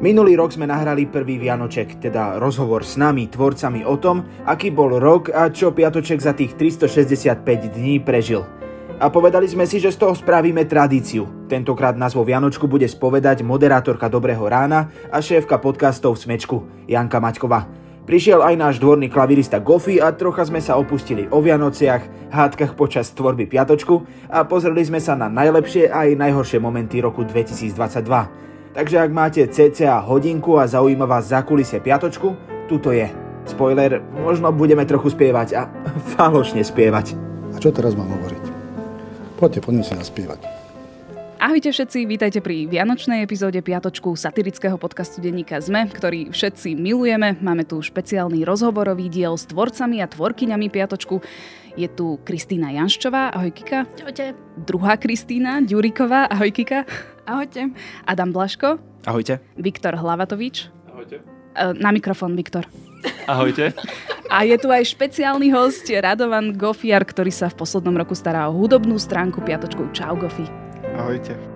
[0.00, 4.96] Minulý rok sme nahrali prvý Vianoček, teda rozhovor s nami, tvorcami o tom, aký bol
[4.96, 7.44] rok a čo Piatoček za tých 365
[7.76, 8.40] dní prežil.
[8.96, 11.28] A povedali sme si, že z toho spravíme tradíciu.
[11.52, 17.68] Tentokrát názvo Vianočku bude spovedať moderátorka Dobrého rána a šéfka podcastov Smečku, Janka Maťková.
[18.08, 23.12] Prišiel aj náš dvorný klavirista Goffy a trocha sme sa opustili o Vianociach, hádkach počas
[23.12, 24.00] tvorby Piatočku
[24.32, 28.49] a pozreli sme sa na najlepšie aj najhoršie momenty roku 2022.
[28.70, 32.38] Takže ak máte cca hodinku a zaujíma vás kulisie piatočku,
[32.70, 33.10] tuto je.
[33.42, 35.66] Spoiler, možno budeme trochu spievať a
[36.14, 37.18] falošne spievať.
[37.50, 38.44] A čo teraz mám hovoriť?
[39.42, 40.46] Poďte, poďme si naspievať.
[41.40, 47.40] Ahojte všetci, vítajte pri Vianočnej epizóde Piatočku satirického podcastu denníka ZME, ktorý všetci milujeme.
[47.40, 51.24] Máme tu špeciálny rozhovorový diel s tvorcami a tvorkyňami Piatočku.
[51.78, 53.86] Je tu Kristýna Janščová, ahoj Kika.
[54.02, 54.34] Ahojte.
[54.66, 56.82] Druhá Kristýna Ďuriková, ahoj Kika.
[57.26, 57.70] Ahojte.
[58.06, 58.82] Adam Blaško.
[59.06, 59.38] Ahojte.
[59.54, 60.66] Viktor Hlavatovič.
[60.90, 61.22] Ahojte.
[61.54, 62.66] E, na mikrofón, Viktor.
[63.30, 63.72] Ahojte.
[64.30, 68.54] A je tu aj špeciálny host Radovan Gofiar, ktorý sa v poslednom roku stará o
[68.54, 69.90] hudobnú stránku Piatočkou.
[69.90, 70.46] Čau, Gofi.
[70.94, 71.49] Ahojte.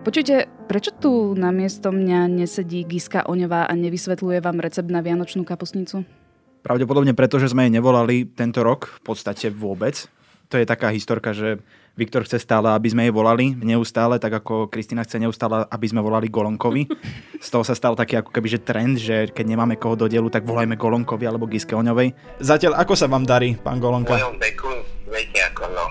[0.00, 6.08] Počujte, prečo tu namiesto mňa nesedí Giska Oňová a nevysvetľuje vám recept na vianočnú kapusnicu?
[6.64, 10.08] Pravdepodobne preto, že sme jej nevolali tento rok, v podstate vôbec.
[10.48, 11.60] To je taká historka, že
[12.00, 16.00] Viktor chce stále, aby sme jej volali neustále, tak ako Kristina chce neustále, aby sme
[16.00, 16.88] volali Golonkovi.
[17.36, 20.32] Z toho sa stal taký ako keby že trend, že keď nemáme koho do dielu,
[20.32, 22.40] tak volajme Golonkovi alebo Giske Oňovej.
[22.40, 24.16] Zatiaľ, ako sa vám darí, pán Golonka?
[24.16, 24.72] V mojom veku,
[25.12, 25.84] viete ako no,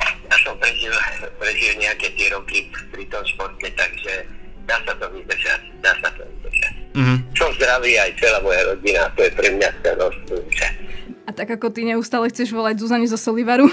[0.00, 0.96] ja som prežil,
[1.42, 4.12] prežil nejaké tie roky pri tom športe, takže
[4.70, 6.72] dá sa to vydržať, dá sa to vydržať.
[6.94, 7.18] Mm-hmm.
[7.34, 10.22] Som zdravý aj celá moja rodina, to je pre mňa stanosť.
[11.26, 13.66] A tak ako ty neustále chceš volať Zuzane zo Solivaru?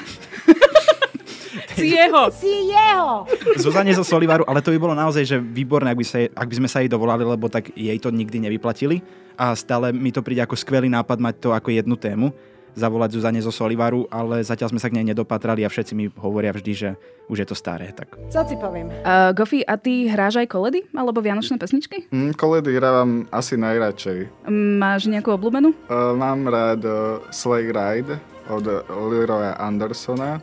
[1.78, 2.24] si jeho.
[2.34, 3.30] Si jeho.
[3.62, 6.56] Zuzane zo Solivaru, ale to by bolo naozaj že výborné, ak by, sa, ak by
[6.58, 9.06] sme sa jej dovolali, lebo tak jej to nikdy nevyplatili.
[9.40, 12.34] A stále mi to príde ako skvelý nápad mať to ako jednu tému
[12.76, 16.54] zavolať Zuzane zo Solivaru, ale zatiaľ sme sa k nej nedopatrali a všetci mi hovoria
[16.54, 16.90] vždy, že
[17.30, 17.94] už je to staré.
[17.94, 18.18] Tak.
[18.30, 18.90] Co si poviem?
[19.06, 20.86] Uh, Gofi, a ty hráš aj koledy?
[20.94, 22.10] Alebo vianočné pesničky?
[22.10, 24.50] Mm, koledy hrávam asi najradšej.
[24.82, 25.74] Máš nejakú obľúbenú?
[25.88, 28.18] Uh, mám rád uh, Sleigh Ride
[28.50, 30.42] od Leroya Andersona.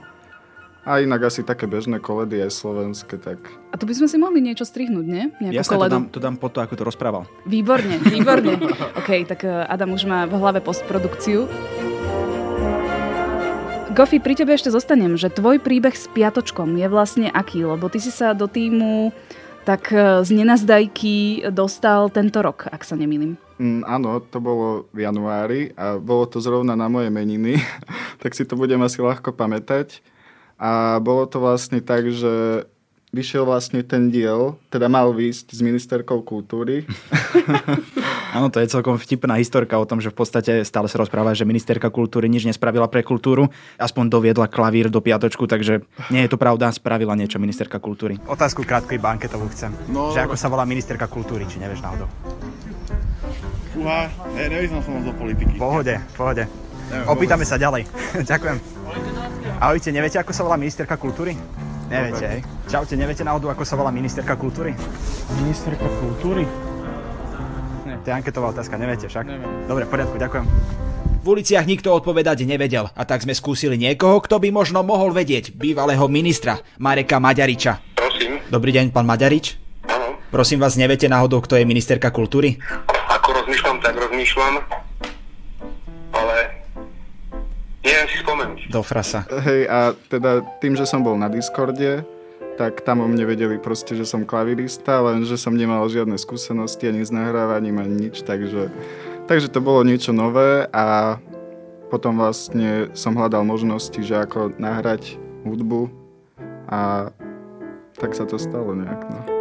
[0.87, 3.43] A inak asi také bežné koledy aj slovenské, tak...
[3.71, 5.35] A tu by sme si mohli niečo strihnúť, nie?
[5.43, 5.91] Nejakú Jasne, koledu.
[5.91, 7.27] to dám, to dám po to, ako to rozprával.
[7.43, 8.55] Výborne, výborne.
[9.03, 11.51] OK, tak Adam už má v hlave postprodukciu.
[13.97, 17.65] Gofi, pri tebe ešte zostanem, že tvoj príbeh s Piatočkom je vlastne aký?
[17.65, 19.09] Lebo ty si sa do týmu
[19.65, 23.41] tak e, z nenazdajky dostal tento rok, ak sa nemýlim.
[23.57, 27.57] Mm, áno, to bolo v januári a bolo to zrovna na moje meniny,
[28.21, 30.05] tak si to budem asi ľahko pamätať.
[30.61, 32.69] A bolo to vlastne tak, že
[33.17, 36.85] vyšiel vlastne ten diel, teda mal výsť s ministerkou kultúry.
[38.37, 41.49] Áno, to je celkom vtipná historka o tom, že v podstate stále sa rozpráva, že
[41.49, 43.49] ministerka kultúry nič nespravila pre kultúru,
[43.81, 45.81] aspoň doviedla klavír do piatočku, takže
[46.13, 48.21] nie je to pravda, spravila niečo ministerka kultúry.
[48.29, 49.73] Otázku krátkej banketovú chcem.
[49.89, 52.13] No, že ako sa volá ministerka kultúry, či nevieš náhodou?
[53.81, 55.57] Uha, ne, nevyznal som do politiky.
[55.57, 56.45] Pohode, pohode.
[57.09, 57.89] Opýtame sa ďalej.
[58.31, 58.57] Ďakujem.
[59.59, 61.35] Ahojte, neviete, ako sa volá ministerka kultúry?
[61.87, 62.41] Neviete, hej?
[62.67, 64.75] Čaute, neviete náhodou, ako sa volá ministerka kultúry?
[65.39, 66.43] Ministerka kultúry?
[67.87, 67.95] Nie.
[68.03, 69.23] To je anketová otázka, neviete však?
[69.23, 69.51] Neviem.
[69.71, 70.45] Dobre, v poriadku, ďakujem.
[71.23, 75.55] V uliciach nikto odpovedať nevedel a tak sme skúsili niekoho, kto by možno mohol vedieť,
[75.55, 77.83] bývalého ministra Mareka Maďariča.
[77.99, 79.59] Prosím, Dobrý deň, pán Maďarič.
[79.87, 80.19] áno.
[80.31, 82.59] Prosím vás, neviete náhodou, kto je ministerka kultúry?
[83.11, 84.55] Ako rozmýšľam, tak rozmýšľam.
[86.15, 86.56] Ale
[87.87, 88.61] neviem si spomenúť.
[88.69, 89.23] Do frasa.
[89.47, 89.79] Hej, a
[90.11, 92.03] teda tým, že som bol na Discorde,
[92.59, 97.05] tak tam o mne vedeli proste, že som klavirista, lenže som nemal žiadne skúsenosti ani
[97.05, 98.73] s nahrávaním, ani nič, takže,
[99.29, 101.17] takže to bolo niečo nové a
[101.93, 105.87] potom vlastne som hľadal možnosti, že ako nahrať hudbu
[106.67, 107.13] a
[107.95, 109.01] tak sa to stalo nejak.
[109.07, 109.36] No.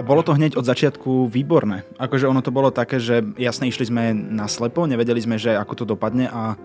[0.00, 1.84] A bolo to hneď od začiatku výborné.
[2.00, 5.76] Akože ono to bolo také, že jasne išli sme na slepo, nevedeli sme, že ako
[5.76, 6.56] to dopadne a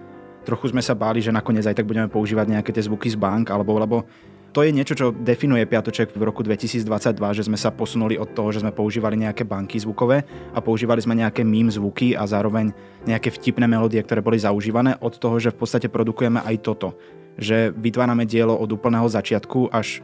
[0.48, 3.52] trochu sme sa báli, že nakoniec aj tak budeme používať nejaké tie zvuky z bank,
[3.52, 4.08] alebo lebo
[4.56, 6.88] to je niečo, čo definuje Piatoček v roku 2022,
[7.36, 10.24] že sme sa posunuli od toho, že sme používali nejaké banky zvukové
[10.56, 12.72] a používali sme nejaké mím zvuky a zároveň
[13.04, 16.96] nejaké vtipné melódie, ktoré boli zaužívané, od toho, že v podstate produkujeme aj toto.
[17.36, 20.00] Že vytvárame dielo od úplného začiatku až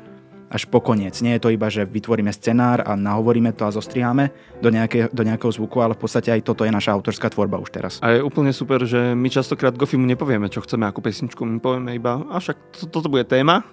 [0.51, 1.15] až po koniec.
[1.24, 5.24] Nie je to iba, že vytvoríme scenár a nahovoríme to a zostriháme do, nejaké, do
[5.24, 7.94] nejakého zvuku, ale v podstate aj toto je naša autorská tvorba už teraz.
[8.03, 11.95] A je úplne super, že my častokrát Gofimu nepovieme, čo chceme ako pesničku, my povieme
[11.95, 13.63] iba, a však to, toto bude téma,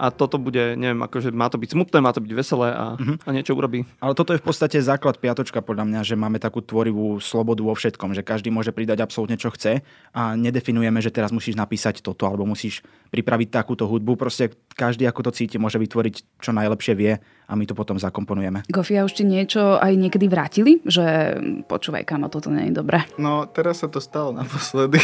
[0.00, 3.20] a toto bude, neviem, akože má to byť smutné, má to byť veselé a, uh-huh.
[3.20, 3.84] a niečo urobí.
[4.00, 7.76] Ale toto je v podstate základ piatočka podľa mňa, že máme takú tvorivú slobodu vo
[7.76, 9.84] všetkom, že každý môže pridať absolútne čo chce
[10.16, 12.80] a nedefinujeme, že teraz musíš napísať toto alebo musíš
[13.12, 14.16] pripraviť takúto hudbu.
[14.16, 18.64] Proste každý ako to cíti, môže vytvoriť čo najlepšie vie a my to potom zakomponujeme.
[18.72, 20.80] Gofia, už ti niečo aj niekedy vrátili?
[20.88, 21.04] Že
[21.68, 23.04] počúvaj, kamo, toto nie je dobré.
[23.20, 25.02] No, teraz sa to stalo naposledy.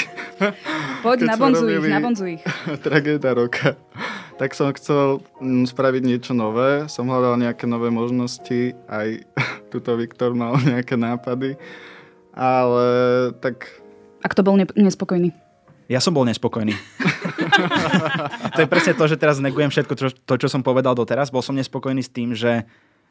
[1.05, 2.43] Poď, nabonzuj ich, nabonzuj ich.
[2.81, 3.77] Tragéda roka
[4.37, 6.85] tak som chcel mm, spraviť niečo nové.
[6.93, 9.25] Som hľadal nejaké nové možnosti, aj
[9.73, 11.57] tuto Viktor mal nejaké nápady,
[12.37, 12.87] ale
[13.41, 13.81] tak...
[14.21, 15.33] A kto bol ne- nespokojný?
[15.87, 16.75] Ja som bol nespokojný.
[18.59, 21.31] to je presne to, že teraz negujem všetko to, to, čo som povedal doteraz.
[21.31, 22.67] Bol som nespokojný s tým, že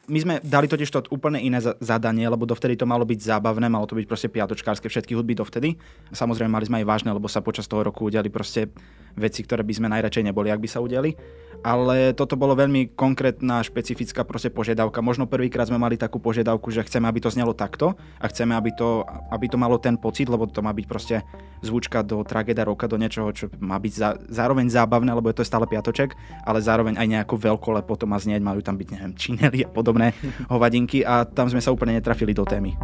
[0.06, 3.90] my sme dali totiž to úplne iné zadanie, lebo dovtedy to malo byť zábavné, malo
[3.90, 5.74] to byť proste piatočkárske všetky hudby dovtedy.
[6.14, 8.70] Samozrejme mali sme aj vážne, lebo sa počas toho roku udiali proste
[9.16, 11.16] veci, ktoré by sme najradšej neboli, ak by sa udiali
[11.64, 15.00] ale toto bolo veľmi konkrétna, špecifická proste požiadavka.
[15.00, 18.74] Možno prvýkrát sme mali takú požiadavku, že chceme, aby to znelo takto a chceme, aby
[18.74, 21.16] to, aby to malo ten pocit, lebo to má byť proste
[21.64, 25.48] zvučka do tragéda roka, do niečoho, čo má byť za, zároveň zábavné, lebo je to
[25.48, 26.12] stále piatoček,
[26.44, 30.12] ale zároveň aj nejako veľko to má znieť, majú tam byť, neviem, činely a podobné
[30.52, 32.76] hovadinky a tam sme sa úplne netrafili do témy.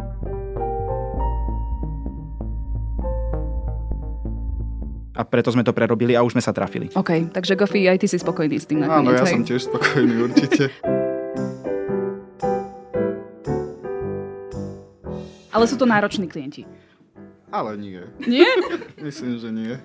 [5.13, 6.89] A preto sme to prerobili a už sme sa trafili.
[6.97, 9.33] OK, takže Gofi, aj ty si spokojný s tým nakoniec, Áno, ja hej?
[9.37, 10.63] som tiež spokojný určite.
[15.53, 16.65] Ale sú to nároční klienti.
[17.53, 18.01] Ale nie.
[18.25, 18.49] Nie?
[18.97, 19.77] Myslím, že nie.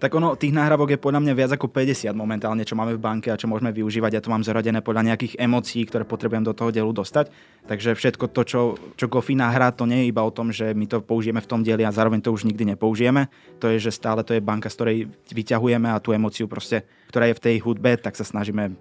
[0.00, 3.28] Tak ono, tých nahrávok je podľa mňa viac ako 50 momentálne, čo máme v banke
[3.28, 4.16] a čo môžeme využívať.
[4.16, 7.28] Ja to mám zaradené podľa nejakých emócií, ktoré potrebujem do toho dielu dostať.
[7.68, 8.60] Takže všetko to, čo,
[8.96, 11.60] čo Gofi nahrá, to nie je iba o tom, že my to použijeme v tom
[11.60, 13.28] dieli a zároveň to už nikdy nepoužijeme.
[13.60, 14.98] To je, že stále to je banka, z ktorej
[15.36, 18.72] vyťahujeme a tú emóciu proste, ktorá je v tej hudbe, tak sa snažíme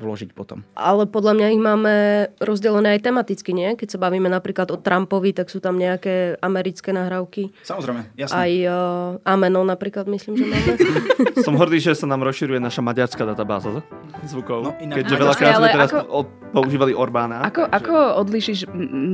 [0.00, 0.64] vložiť potom.
[0.74, 1.94] Ale podľa mňa ich máme
[2.40, 3.76] rozdelené aj tematicky, nie?
[3.76, 7.52] Keď sa bavíme napríklad o Trumpovi, tak sú tam nejaké americké nahrávky.
[7.62, 8.34] Samozrejme, jasné.
[8.34, 10.72] Aj uh, Ameno napríklad, myslím, že máme.
[11.46, 13.84] Som hrdý, že sa nám rozširuje naša maďarská databáza
[14.24, 14.64] zvukov.
[14.64, 17.46] No, inak, keďže veľakrát sme teraz ako, používali Orbána.
[17.46, 17.76] Ako, takže...
[17.76, 18.58] ako odlišíš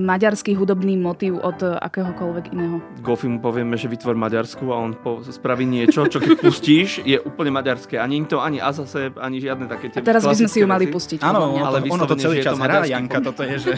[0.07, 2.81] maďarský hudobný motív od akéhokoľvek iného?
[3.05, 7.21] Gofi mu povieme, že vytvor Maďarsku a on po, spraví niečo, čo keď pustíš, je
[7.21, 8.01] úplne maďarské.
[8.01, 10.87] Ani to, ani Azase, ani žiadne také tie A teraz by sme si ju mali
[10.93, 11.19] pustiť.
[11.25, 13.73] Áno, ale ono to celý čas hrá, Janka, toto je, že...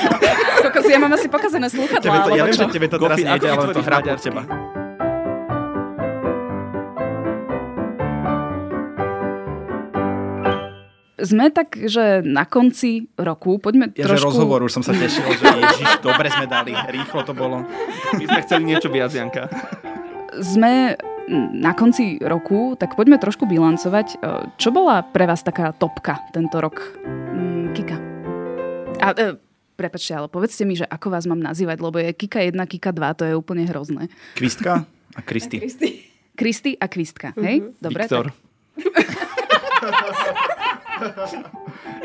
[0.68, 3.64] Kokos, ja mám asi pokazené slúchadlá, to, Ja viem, že tebe to teraz nejde, ale
[3.72, 4.42] to hrá pod teba.
[11.26, 14.22] sme tak, že na konci roku, poďme ja, trošku...
[14.22, 17.66] Že rozhovor, už som sa tešil, že ježiš, dobre sme dali, rýchlo to bolo.
[18.14, 19.50] My sme chceli niečo viac, Janka.
[20.38, 20.94] Sme
[21.30, 24.06] na konci roku, tak poďme trošku bilancovať.
[24.14, 24.16] E,
[24.56, 26.78] čo bola pre vás taká topka tento rok?
[27.04, 27.96] Mm, Kika.
[29.02, 29.34] A, e,
[29.74, 33.18] prepačte, ale povedzte mi, že ako vás mám nazývať, lebo je Kika 1, Kika 2,
[33.18, 34.06] to je úplne hrozné.
[34.38, 35.58] Kvistka a Kristy.
[36.38, 37.64] Kristy a Kvistka, hej?
[37.64, 37.82] Mm-hmm.
[37.82, 38.26] Dobre, Viktor.
[38.30, 38.36] Tak...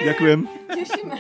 [0.08, 0.40] Ďakujem.
[0.72, 1.16] Tešíme.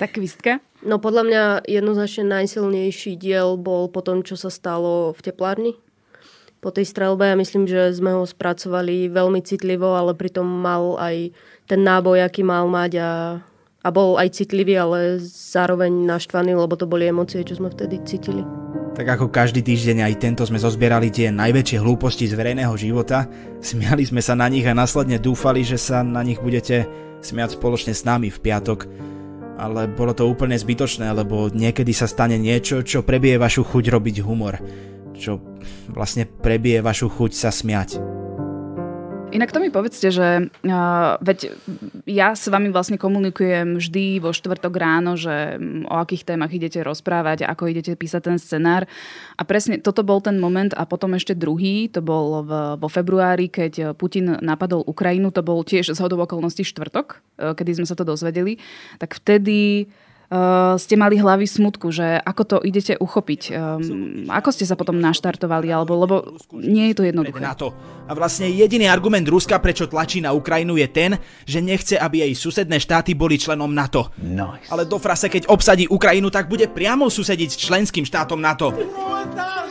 [0.00, 0.64] Tak Kvistka?
[0.80, 5.76] No podľa mňa jednoznačne najsilnejší diel bol po tom, čo sa stalo v teplárni
[6.60, 7.24] po tej strelbe.
[7.24, 11.32] Ja myslím, že sme ho spracovali veľmi citlivo, ale pritom mal aj
[11.64, 13.12] ten náboj, aký mal mať a,
[13.80, 18.44] a bol aj citlivý, ale zároveň naštvaný, lebo to boli emócie, čo sme vtedy cítili.
[18.92, 23.24] Tak ako každý týždeň aj tento sme zozbierali tie najväčšie hlúposti z verejného života,
[23.64, 26.84] smiali sme sa na nich a následne dúfali, že sa na nich budete
[27.24, 28.84] smiať spoločne s nami v piatok.
[29.60, 34.16] Ale bolo to úplne zbytočné, lebo niekedy sa stane niečo, čo prebije vašu chuť robiť
[34.24, 34.56] humor
[35.20, 35.36] čo
[35.90, 38.20] vlastne prebije vašu chuť sa smiať.
[39.30, 41.54] Inak to mi povedzte, že uh, veď
[42.02, 45.54] ja s vami vlastne komunikujem vždy vo štvrtok ráno, že
[45.86, 48.90] o akých témach idete rozprávať, ako idete písať ten scenár.
[49.38, 52.52] A presne toto bol ten moment a potom ešte druhý, to bol v,
[52.82, 57.06] vo februári, keď Putin napadol Ukrajinu, to bol tiež z okolností štvrtok,
[57.38, 58.58] uh, kedy sme sa to dozvedeli.
[58.98, 59.86] Tak vtedy
[60.78, 63.42] ste mali hlavy smutku, že ako to idete uchopiť.
[63.50, 66.14] Um, ako ste sa potom naštartovali, alebo, lebo
[66.54, 67.42] nie je to jednoduché.
[67.42, 67.74] NATO.
[68.06, 71.10] A vlastne jediný argument Ruska, prečo tlačí na Ukrajinu, je ten,
[71.42, 74.14] že nechce, aby jej susedné štáty boli členom NATO.
[74.22, 74.70] Nice.
[74.70, 78.70] Ale do frase, keď obsadí Ukrajinu, tak bude priamo susediť s členským štátom NATO.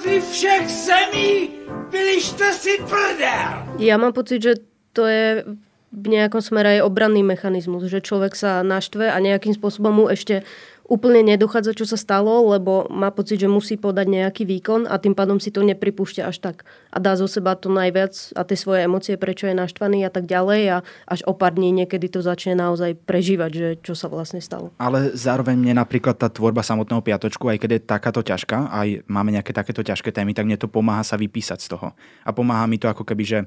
[0.03, 1.55] všech zemí,
[1.87, 3.79] byli si prdel!
[3.79, 4.59] Ja mám pocit, že
[4.91, 5.47] to je
[5.89, 10.45] v nejakom smere aj obranný mechanizmus, že človek sa naštve a nejakým spôsobom mu ešte
[10.89, 15.13] úplne nedochádza, čo sa stalo, lebo má pocit, že musí podať nejaký výkon a tým
[15.13, 16.65] pádom si to nepripúšťa až tak.
[16.89, 20.25] A dá zo seba to najviac a tie svoje emócie, prečo je naštvaný a tak
[20.25, 24.41] ďalej a až o pár dní niekedy to začne naozaj prežívať, že čo sa vlastne
[24.41, 24.73] stalo.
[24.81, 29.29] Ale zároveň mne napríklad tá tvorba samotného piatočku, aj keď je takáto ťažká, aj máme
[29.29, 31.93] nejaké takéto ťažké témy, tak mne to pomáha sa vypísať z toho.
[32.25, 33.39] A pomáha mi to ako keby, že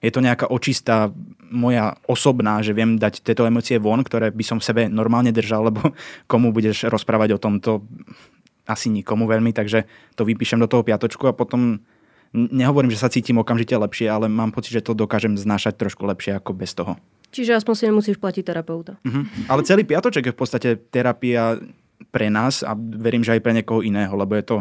[0.00, 1.12] je to nejaká očistá
[1.52, 5.68] moja osobná, že viem dať tieto emócie von, ktoré by som v sebe normálne držal,
[5.68, 5.92] lebo
[6.30, 7.84] komu budeš rozprávať o tomto
[8.64, 11.82] asi nikomu veľmi, takže to vypíšem do toho piatočku a potom
[12.32, 16.38] nehovorím, že sa cítim okamžite lepšie, ale mám pocit, že to dokážem znášať trošku lepšie
[16.38, 16.94] ako bez toho.
[17.30, 18.98] Čiže aspoň si nemusíš platiť terapeuta.
[19.06, 19.26] Uh-huh.
[19.46, 21.58] Ale celý piatoček je v podstate terapia
[22.10, 24.56] pre nás a verím, že aj pre niekoho iného, lebo je to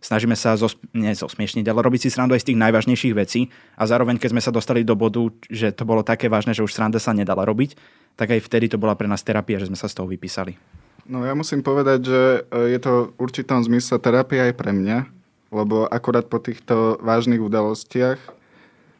[0.00, 3.84] snažíme sa zos, nie zosmiešniť, ale robiť si srandu aj z tých najvážnejších vecí a
[3.84, 6.98] zároveň, keď sme sa dostali do bodu, že to bolo také vážne, že už sranda
[6.98, 7.76] sa nedala robiť,
[8.16, 10.56] tak aj vtedy to bola pre nás terapia, že sme sa z toho vypísali.
[11.10, 14.98] No ja musím povedať, že e, je to v určitom zmysle terapia aj pre mňa,
[15.50, 18.18] lebo akorát po týchto vážnych udalostiach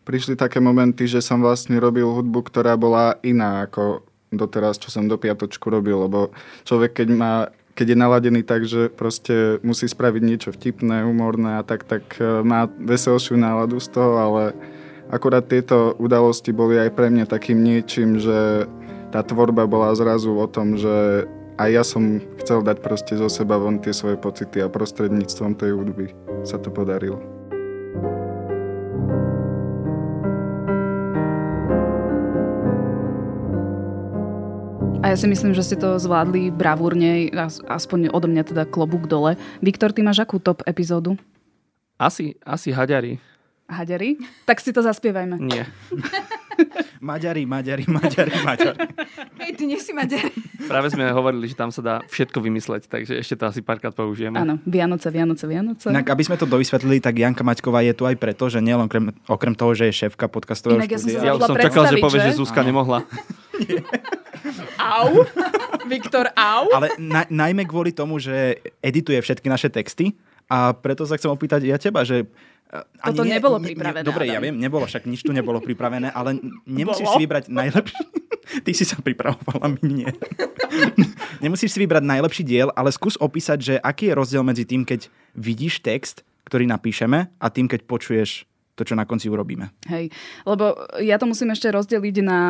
[0.03, 4.03] prišli také momenty, že som vlastne robil hudbu, ktorá bola iná ako
[4.35, 6.35] doteraz, čo som do piatočku robil, lebo
[6.67, 7.35] človek, keď má
[7.81, 12.45] keď je naladený tak, že proste musí spraviť niečo vtipné, humorné a tak, tak e,
[12.45, 14.53] má veselšiu náladu z toho, ale
[15.09, 18.69] akorát tieto udalosti boli aj pre mňa takým niečím, že
[19.09, 21.25] tá tvorba bola zrazu o tom, že
[21.57, 25.73] aj ja som chcel dať proste zo seba von tie svoje pocity a prostredníctvom tej
[25.73, 26.13] hudby
[26.45, 27.17] sa to podarilo.
[35.01, 37.33] A ja si myslím, že ste to zvládli bravúrne,
[37.65, 39.41] aspoň odo mňa teda klobúk dole.
[39.65, 41.17] Viktor, ty máš akú top epizódu?
[41.97, 43.17] Asi, asi Haďari.
[43.65, 44.21] Haďari?
[44.45, 45.41] Tak si to zaspievajme.
[45.41, 45.65] Nie.
[47.01, 48.77] Maďari, Maďari, Maďari, Maďari.
[49.41, 50.37] Hej, ty nie si Maďari.
[50.69, 54.37] Práve sme hovorili, že tam sa dá všetko vymysleť, takže ešte to asi párkrát použijeme.
[54.37, 55.89] Áno, Vianoce, Vianoce, Vianoce.
[55.89, 59.17] Inak, aby sme to dovysvetlili, tak Janka Maťková je tu aj preto, že nielen okrem,
[59.25, 61.09] okrem toho, že je šéfka podcastového Inak ja som.
[61.09, 63.01] Ja už som čakal, že povie, že Zuzka nemohla.
[64.81, 65.25] Au.
[65.85, 66.65] Viktor, au.
[66.73, 70.17] Ale na, najmä kvôli tomu, že edituje všetky naše texty
[70.51, 72.27] a preto sa chcem opýtať ja teba, že
[73.03, 74.07] ani Toto nie, nebolo pripravené.
[74.07, 76.39] dobre, ja viem, nebolo, však nič tu nebolo pripravené, ale
[76.71, 77.19] nemusíš Bolo?
[77.19, 78.03] si vybrať najlepší...
[78.67, 80.11] Ty si sa pripravovala, my nie.
[81.45, 85.11] nemusíš si vybrať najlepší diel, ale skús opísať, že aký je rozdiel medzi tým, keď
[85.35, 89.71] vidíš text, ktorý napíšeme a tým, keď počuješ to, čo na konci urobíme.
[89.91, 90.15] Hej,
[90.49, 90.73] lebo
[91.03, 92.41] ja to musím ešte rozdeliť na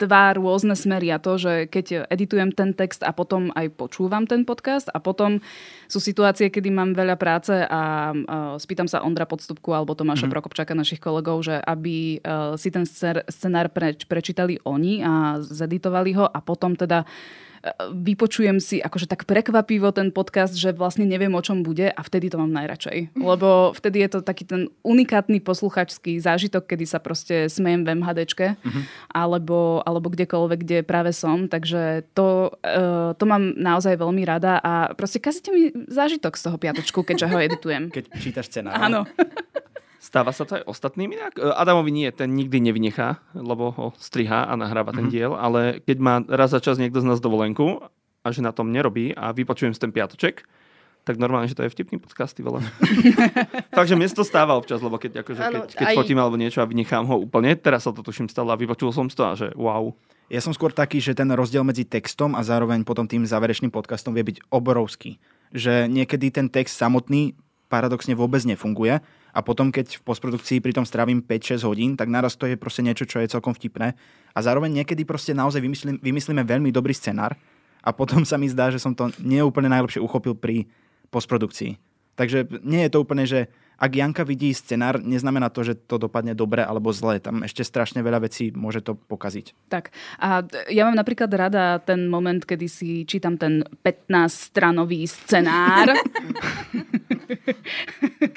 [0.00, 4.48] dva rôzne smery a to, že keď editujem ten text a potom aj počúvam ten
[4.48, 5.44] podcast a potom
[5.90, 10.34] sú situácie, kedy mám veľa práce a uh, spýtam sa Ondra Podstupku alebo Tomáša mm-hmm.
[10.34, 12.88] Prokopčaka, našich kolegov, že aby uh, si ten
[13.28, 17.04] scenár preč, prečítali oni a zeditovali ho a potom teda
[17.92, 22.28] vypočujem si akože tak prekvapivo ten podcast, že vlastne neviem, o čom bude a vtedy
[22.28, 23.16] to mám najradšej.
[23.16, 28.46] Lebo vtedy je to taký ten unikátny posluchačský zážitok, kedy sa proste smejem v MHDčke
[28.60, 28.82] uh-huh.
[29.12, 31.48] alebo, alebo kdekoľvek, kde práve som.
[31.48, 36.56] Takže to, uh, to mám naozaj veľmi rada a proste kazíte mi zážitok z toho
[36.60, 37.88] piatočku, keďže ho editujem.
[37.94, 38.76] Keď čítaš scenár.
[38.76, 39.08] Áno.
[40.04, 41.40] Stáva sa to aj ostatným inak?
[41.40, 45.00] E, Adamovi nie, ten nikdy nevynechá, lebo ho strihá a nahráva mm-hmm.
[45.00, 45.12] ten mhm.
[45.16, 47.80] diel, ale keď má raz za čas niekto z nás dovolenku
[48.20, 50.44] a že na tom nerobí a vypočujem si ten piatoček,
[51.04, 52.64] tak normálne, že to je vtipný podcast, vole.
[53.76, 55.96] Takže mne to stáva občas, lebo keď, akože, ano, keď, keď aj...
[55.96, 59.08] fotím alebo niečo a vynechám ho úplne, teraz sa to tuším stalo a vypočul som
[59.08, 59.92] to a že wow.
[60.32, 64.16] Ja som skôr taký, že ten rozdiel medzi textom a zároveň potom tým záverečným podcastom
[64.16, 65.20] vie byť obrovský.
[65.52, 67.36] Že niekedy ten text samotný
[67.68, 69.04] paradoxne vôbec nefunguje
[69.34, 72.86] a potom, keď v postprodukcii pri tom strávim 5-6 hodín, tak naraz to je proste
[72.86, 73.98] niečo, čo je celkom vtipné.
[74.30, 77.34] A zároveň niekedy proste naozaj vymyslím, vymyslíme veľmi dobrý scenár
[77.82, 80.70] a potom sa mi zdá, že som to neúplne najlepšie uchopil pri
[81.10, 81.74] postprodukcii.
[82.14, 86.32] Takže nie je to úplne, že ak Janka vidí scenár, neznamená to, že to dopadne
[86.32, 87.18] dobre alebo zle.
[87.18, 89.70] Tam ešte strašne veľa vecí môže to pokaziť.
[89.70, 89.90] Tak.
[90.22, 95.90] A ja mám napríklad rada ten moment, kedy si čítam ten 15-stranový scenár.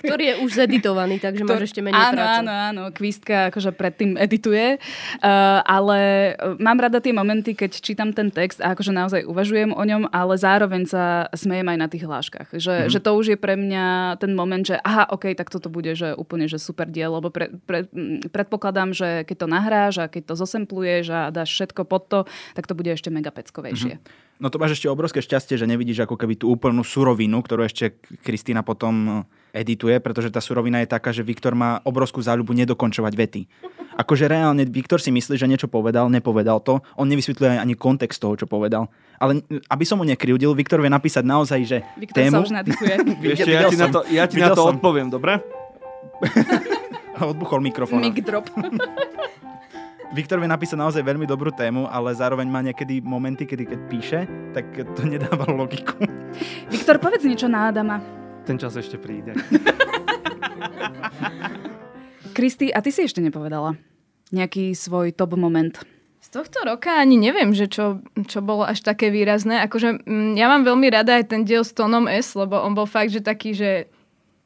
[0.01, 1.59] Ktorý je už zeditovaný, takže Ktor...
[1.59, 2.39] máš ešte menej áno, práce.
[2.39, 4.79] Áno, áno, Kvistka akože predtým edituje.
[5.19, 5.99] Uh, ale
[6.57, 10.33] mám rada tie momenty, keď čítam ten text a akože naozaj uvažujem o ňom, ale
[10.39, 12.47] zároveň sa smejem aj na tých hláškach.
[12.55, 12.89] Že, mm.
[12.91, 16.13] že to už je pre mňa ten moment, že aha, OK, tak toto bude že
[16.13, 17.89] úplne že super diel, lebo pre, pre,
[18.29, 22.19] predpokladám, že keď to nahráš a keď to zosempluješ a dáš všetko pod to,
[22.53, 23.99] tak to bude ešte mega peckovejšie.
[23.99, 24.36] Mm-hmm.
[24.37, 27.97] No to máš ešte obrovské šťastie, že nevidíš ako keby tú úplnú surovinu, ktorú ešte
[28.21, 33.41] Kristýna potom edituje, pretože tá surovina je taká, že Viktor má obrovskú záľubu nedokončovať vety.
[33.97, 36.85] Akože reálne Viktor si myslí, že niečo povedal, nepovedal to.
[37.01, 38.93] On nevysvetľuje ani kontext toho, čo povedal.
[39.17, 39.41] Ale
[39.73, 42.37] aby som mu nekryudil, Viktor vie napísať naozaj, že Viktor tému...
[42.37, 42.93] sa už nadýchuje.
[43.33, 45.41] Ešte, ja, ti na to, ja ti na to odpoviem, dobre?
[47.17, 48.05] Odbuchol mikrofón.
[48.05, 48.45] Mic drop.
[50.15, 54.19] Viktor vie napísať naozaj veľmi dobrú tému, ale zároveň má niekedy momenty, kedy keď píše,
[54.55, 55.99] tak to nedáva logiku.
[56.71, 57.99] Viktor, povedz niečo na Adama.
[58.47, 59.35] Ten čas ešte príde.
[62.37, 63.75] Kristi, a ty si ešte nepovedala
[64.31, 65.75] nejaký svoj top moment.
[66.23, 69.59] Z tohto roka ani neviem, že čo, čo bolo až také výrazné.
[69.63, 72.87] Akože mm, ja mám veľmi rada aj ten diel s Tonom S, lebo on bol
[72.87, 73.91] fakt, že taký, že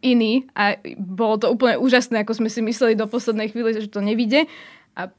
[0.01, 4.01] iný a bolo to úplne úžasné, ako sme si mysleli do poslednej chvíle, že to
[4.01, 4.49] nevíde.
[4.97, 5.13] A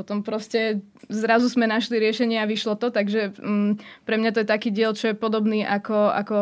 [0.00, 0.80] potom proste
[1.12, 3.76] zrazu sme našli riešenie a vyšlo to, takže mm,
[4.08, 6.36] pre mňa to je taký diel, čo je podobný ako, ako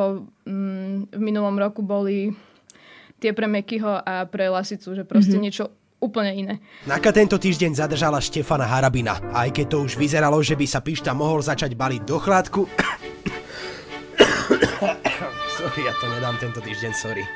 [0.46, 2.30] mm, v minulom roku boli
[3.18, 5.42] tie pre Mekyho a pre Lasicu, že proste mm-hmm.
[5.42, 6.54] niečo úplne iné.
[6.86, 9.18] Naka tento týždeň zadržala Štefana Harabina.
[9.34, 12.70] Aj keď to už vyzeralo, že by sa Pišta mohol začať baliť do chladku.
[15.58, 17.26] sorry, ja to nedám tento týždeň, sorry.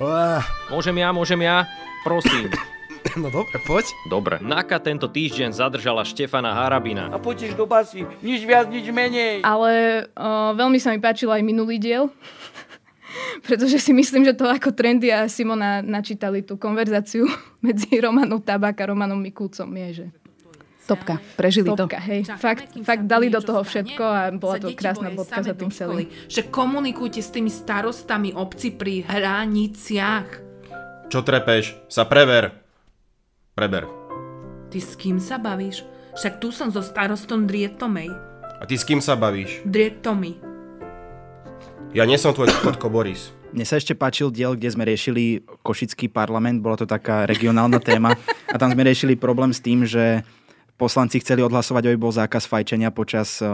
[0.00, 0.40] Uh.
[0.72, 1.68] Môžem ja, môžem ja?
[2.04, 2.52] Prosím.
[3.22, 3.86] No dobre, poď.
[4.12, 4.36] Dobre.
[4.44, 7.08] Naka tento týždeň zadržala Štefana Harabina.
[7.08, 8.04] A poďš do basy.
[8.20, 9.40] Nič viac, nič menej.
[9.40, 12.12] Ale uh, veľmi sa mi páčil aj minulý diel
[13.46, 17.24] pretože si myslím, že to ako Trendy a Simona načítali tú konverzáciu
[17.66, 20.06] medzi Romanom Tabák a Romanom Mikulcom je, že
[20.86, 22.06] Topka, prežili Topka, to.
[22.06, 22.20] hej.
[22.38, 26.06] Fakt, fakt dali do toho všetko a bola to krásna bodka za tým celým.
[26.30, 30.28] Že komunikujte s tými starostami obci pri hraniciach.
[31.10, 31.74] Čo trepeš?
[31.90, 32.65] Sa prever.
[33.56, 33.88] Preber.
[34.68, 35.80] Ty s kým sa bavíš?
[36.12, 38.12] Však tu som so starostom Drietomej.
[38.60, 39.64] A ty s kým sa bavíš?
[39.64, 40.36] Drietomi.
[41.96, 43.32] Ja nie som tvoj kotko Boris.
[43.56, 48.12] Mne sa ešte páčil diel, kde sme riešili Košický parlament, bola to taká regionálna téma
[48.52, 50.20] a tam sme riešili problém s tým, že
[50.76, 53.48] poslanci chceli odhlasovať, aby bol zákaz fajčenia počas e,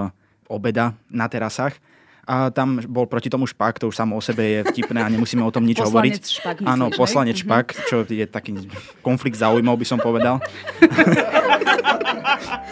[0.50, 1.78] obeda na terasách.
[2.22, 5.42] A tam bol proti tomu špak, to už samo o sebe je vtipné a nemusíme
[5.42, 6.14] o tom nič poslanec hovoriť.
[6.22, 7.42] Špak, myslíš, Áno, poslanec hej?
[7.42, 8.50] špak, čo je taký
[9.02, 10.38] konflikt záujmov, by som povedal.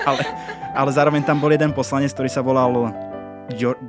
[0.08, 0.22] ale,
[0.70, 2.94] ale zároveň tam bol jeden poslanec, ktorý sa volal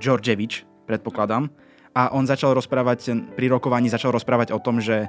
[0.01, 1.53] Georgevič, predpokladám
[1.91, 5.07] a on začal rozprávať, pri rokovaní začal rozprávať o tom, že e,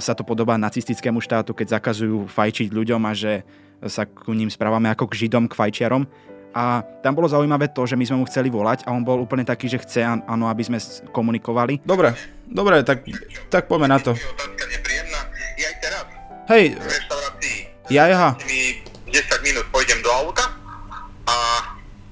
[0.00, 3.48] sa to podobá nacistickému štátu, keď zakazujú fajčiť ľuďom a že
[3.88, 6.04] sa ku ním správame ako k židom, k fajčiarom.
[6.56, 9.44] A tam bolo zaujímavé to, že my sme mu chceli volať a on bol úplne
[9.44, 10.80] taký, že chce, áno, aby sme
[11.12, 11.84] komunikovali.
[11.84, 12.16] Dobre,
[12.48, 13.04] dobre, tak,
[13.52, 14.16] tak poďme na to.
[16.48, 16.80] Hej,
[17.92, 18.32] ja, ja.
[18.40, 20.48] 10 minút pôjdem do auta
[21.28, 21.34] a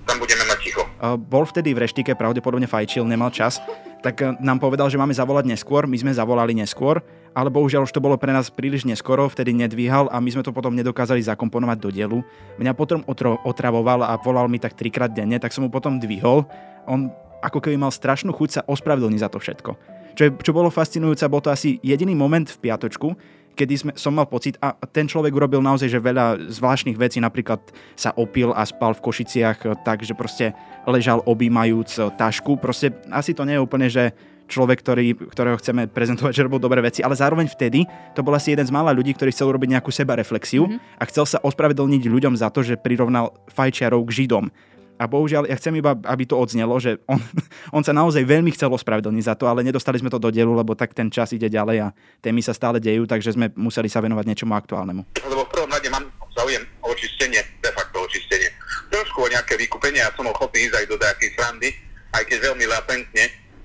[0.04, 0.85] tam budeme mať ticho.
[1.24, 3.64] Bol vtedy v reštike, pravdepodobne fajčil, nemal čas,
[4.04, 7.00] tak e, nám povedal, že máme zavolať neskôr, my sme zavolali neskôr,
[7.35, 10.55] ale bohužiaľ už to bolo pre nás príliš neskoro, vtedy nedvíhal a my sme to
[10.55, 12.18] potom nedokázali zakomponovať do dielu.
[12.62, 16.47] Mňa potom otro, otravoval a volal mi tak trikrát denne, tak som mu potom dvihol.
[16.87, 17.11] On
[17.42, 19.70] ako keby mal strašnú chuť sa ospravedlniť za to všetko.
[20.14, 23.18] Čo, je, čo bolo fascinujúce, bol to asi jediný moment v piatočku,
[23.55, 27.62] kedy sme, som mal pocit, a ten človek urobil naozaj že veľa zvláštnych vecí, napríklad
[27.94, 30.55] sa opil a spal v Košiciach tak, že proste
[30.87, 32.59] ležal objímajúc tašku.
[32.59, 34.14] Proste asi to nie je úplne, že
[34.46, 38.52] človek, ktorý, ktorého chceme prezentovať, že robil dobré veci, ale zároveň vtedy to bol asi
[38.52, 41.00] jeden z mála ľudí, ktorý chcel urobiť nejakú sebareflexiu mm-hmm.
[41.00, 44.48] a chcel sa ospravedlniť ľuďom za to, že prirovnal fajčiarov k Židom.
[44.94, 47.18] A bohužiaľ, ja chcem iba, aby to odznelo, že on,
[47.76, 50.78] on sa naozaj veľmi chcel ospravedlniť za to, ale nedostali sme to do dielu, lebo
[50.78, 51.88] tak ten čas ide ďalej a
[52.22, 55.02] témy sa stále dejú, takže sme museli sa venovať niečomu aktuálnemu.
[55.26, 56.07] Lebo v prvom rade mám
[56.38, 58.54] záujem o očistenie, de facto očistenie.
[58.94, 61.68] Trošku o nejaké vykúpenie a som ochotný ísť aj do nejakej srandy,
[62.14, 63.24] aj keď veľmi latentne,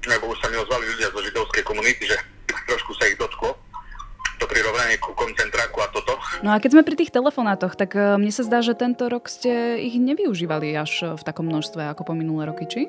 [0.10, 2.17] lebo už sa mi ozvali ľudia zo židovskej komunity, že
[2.65, 3.54] trošku sa ich dotklo
[4.39, 6.15] to prirovnanie ku koncentráku a toto.
[6.41, 9.28] No a keď sme pri tých telefonátoch, tak e, mne sa zdá, že tento rok
[9.28, 12.88] ste ich nevyužívali až v takom množstve ako po minulé roky, či?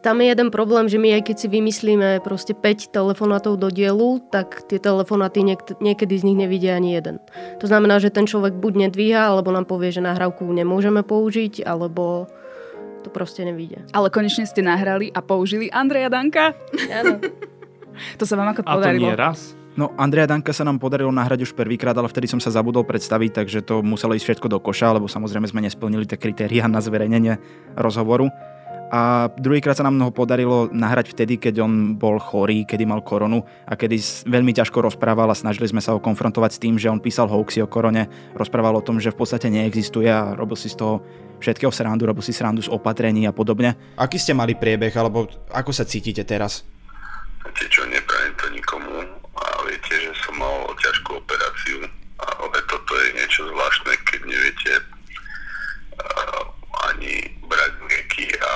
[0.00, 4.22] Tam je jeden problém, že my aj keď si vymyslíme proste 5 telefonátov do dielu,
[4.30, 7.18] tak tie telefonáty niek- niekedy z nich nevidia ani jeden.
[7.58, 12.30] To znamená, že ten človek buď nedvíha, alebo nám povie, že nahrávku nemôžeme použiť, alebo
[13.06, 13.86] to proste nevidia.
[13.94, 16.58] Ale konečne ste nahrali a použili Andreja Danka?
[16.90, 17.22] Áno.
[18.18, 19.06] to sa vám ako A to podarilo?
[19.06, 19.54] nie raz.
[19.76, 23.44] No, Andreja Danka sa nám podarilo nahrať už prvýkrát, ale vtedy som sa zabudol predstaviť,
[23.44, 27.36] takže to muselo ísť všetko do koša, lebo samozrejme sme nesplnili tie kritériá na zverejnenie
[27.76, 28.32] rozhovoru.
[28.90, 33.42] A druhýkrát sa nám ho podarilo nahrať vtedy, keď on bol chorý, kedy mal koronu
[33.66, 33.98] a kedy
[34.30, 37.62] veľmi ťažko rozprával a snažili sme sa ho konfrontovať s tým, že on písal hoaxy
[37.62, 38.06] o korone,
[38.38, 41.02] rozprával o tom, že v podstate neexistuje a robil si z toho
[41.42, 43.74] všetkého srandu, robil si srandu z opatrení a podobne.
[43.98, 46.62] Aký ste mali priebeh, alebo ako sa cítite teraz?
[47.42, 49.02] Viete čo, neprajem to nikomu
[49.36, 49.46] a
[50.36, 51.80] mal ťažkú operáciu,
[52.20, 54.72] ale toto je niečo zvláštne, keď neviete
[55.96, 56.42] uh,
[56.92, 57.72] ani brať
[58.16, 58.52] lieky a,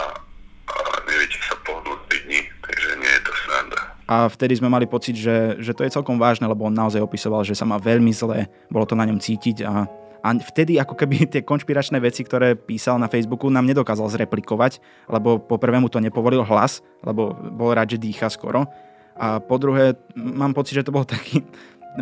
[0.72, 3.80] a neviete sa pohnúť 3 dní, takže nie je to sranda.
[4.10, 7.46] A vtedy sme mali pocit, že, že to je celkom vážne, lebo on naozaj opisoval,
[7.46, 9.86] že sa má veľmi zle, bolo to na ňom cítiť a
[10.20, 14.76] a vtedy ako keby tie konšpiračné veci, ktoré písal na Facebooku, nám nedokázal zreplikovať,
[15.08, 18.68] lebo po prvému to nepovolil hlas, lebo bol rád, že dýcha skoro.
[19.16, 21.40] A po druhé, mám pocit, že to bol taký,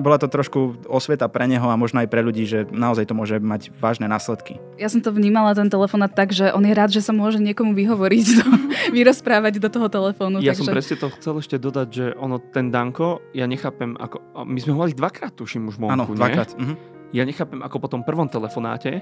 [0.00, 3.36] bola to trošku osveta pre neho a možno aj pre ľudí, že naozaj to môže
[3.38, 4.58] mať vážne následky.
[4.80, 7.74] Ja som to vnímala ten telefonát tak, že on je rád, že sa môže niekomu
[7.74, 8.46] vyhovoriť, do,
[8.94, 10.40] vyrozprávať do toho telefónu.
[10.40, 10.62] Ja takže...
[10.64, 14.70] som presne to chcel ešte dodať, že ono, ten Danko, ja nechápem, ako, my sme
[14.74, 16.54] ho mali dvakrát, tuším už vonku, Áno, dvakrát.
[16.56, 16.62] Nie?
[16.64, 16.74] Mhm.
[17.08, 19.00] Ja nechápem, ako po tom prvom telefonáte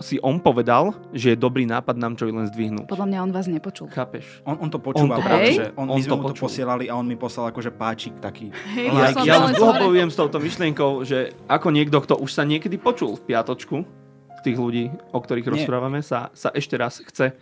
[0.00, 2.88] si on povedal, že je dobrý nápad nám čo len zdvihnúť.
[2.88, 3.86] Podľa mňa on vás nepočul.
[3.92, 4.42] Chápeš?
[4.48, 6.44] On, on to počúva, on to, pretože on, on my sme to mu to počul.
[6.48, 8.48] posielali a on mi poslal akože páčik taký.
[8.74, 12.14] Hej, Ja, som ja len už dlho bojujem s touto myšlienkou, že ako niekto, kto
[12.18, 13.76] už sa niekedy počul v piatočku,
[14.40, 15.52] tých ľudí, o ktorých Nie.
[15.52, 17.36] rozprávame, sa, sa ešte raz chce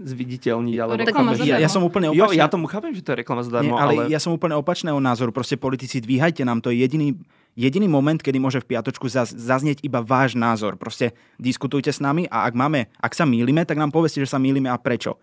[0.00, 0.76] zviditeľniť.
[0.80, 1.36] Alebo reklama?
[1.44, 2.40] Ja, ja som úplne Jo, opačný.
[2.40, 4.96] ja tomu chápem, že to je reklama Nie, zadarmo, ale, ale, ja som úplne opačného
[4.96, 5.30] názoru.
[5.36, 7.12] Proste politici, dvíhajte nám, to je jediný,
[7.56, 10.76] jediný moment, kedy môže v piatočku zaz, zaznieť iba váš názor.
[10.76, 14.40] Proste diskutujte s nami a ak máme, ak sa mýlime, tak nám povedzte, že sa
[14.40, 15.20] mýlime a prečo.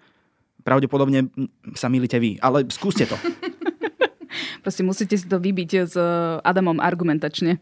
[0.62, 1.32] Pravdepodobne
[1.74, 3.16] sa mýlite vy, ale skúste to.
[4.64, 6.04] Proste musíte si to vybiť s e,
[6.42, 7.58] Adamom argumentačne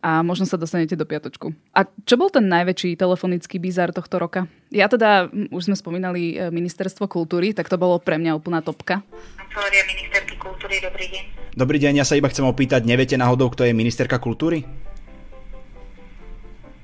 [0.00, 1.52] a možno sa dostanete do piatočku.
[1.76, 4.48] A čo bol ten najväčší telefonický bizar tohto roka?
[4.74, 8.60] Ja teda, m, už sme spomínali e, ministerstvo kultúry, tak to bolo pre mňa úplná
[8.64, 9.04] topka.
[9.36, 11.24] Kancelária ministerky kultúry, dobrý deň.
[11.56, 14.68] Dobrý deň, ja sa iba chcem opýtať, neviete náhodou, kto je ministerka kultúry?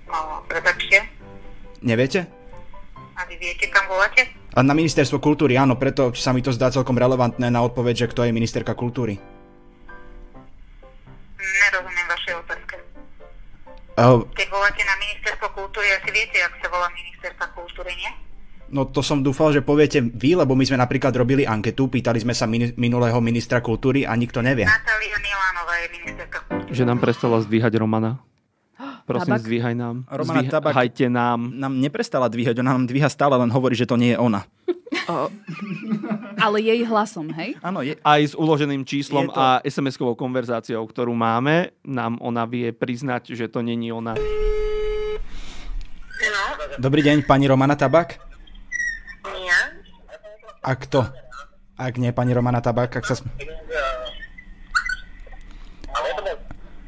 [0.09, 1.09] O, prepačte,
[1.83, 2.31] Neviete?
[3.18, 4.41] a vy viete, kam voláte?
[4.52, 8.10] A na ministerstvo kultúry, áno, preto sa mi to zdá celkom relevantné na odpoveď, že
[8.12, 9.16] kto je ministerka kultúry.
[11.40, 12.74] Nerozumiem vašej otázke.
[13.96, 18.12] Uh, Keď voláte na ministerstvo kultúry, asi viete, ak sa volá ministerstva kultúry, nie?
[18.72, 22.32] no to som dúfal, že poviete vy, lebo my sme napríklad robili anketu, pýtali sme
[22.32, 24.64] sa mini- minulého ministra kultúry a nikto nevie.
[24.64, 26.72] Natália Milánová je ministerka kultúry.
[26.72, 28.20] že nám prestala zdvíhať Romana.
[29.14, 29.40] Prosím, Tabak?
[29.40, 29.96] zdvíhaj nám.
[30.07, 31.38] Romana Tabak- Zdvíhajte nám.
[31.55, 34.44] Nám neprestala dvíhať, ona nám dvíha stále, len hovorí, že to nie je ona.
[35.03, 35.27] O,
[36.38, 37.57] ale jej hlasom, hej?
[37.59, 42.44] Áno, je, Aj s uloženým číslom Je to- a SMS-kovou konverzáciou, ktorú máme, nám ona
[42.44, 44.14] vie priznať, že to není ona.
[46.77, 48.20] Dobrý deň, pani Romana Tabak?
[49.27, 49.59] Nie.
[50.61, 51.09] A kto?
[51.75, 53.16] Ak nie, pani Romana Tabak, ak sa...
[53.16, 53.33] Sm-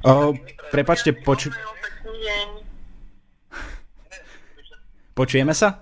[0.02, 0.32] o,
[0.70, 1.50] prepačte, poču...
[5.14, 5.78] Počujeme sa?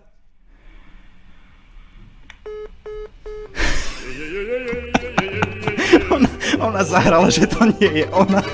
[6.13, 6.29] ona,
[6.61, 8.45] ona zahrala, že to nie je ona.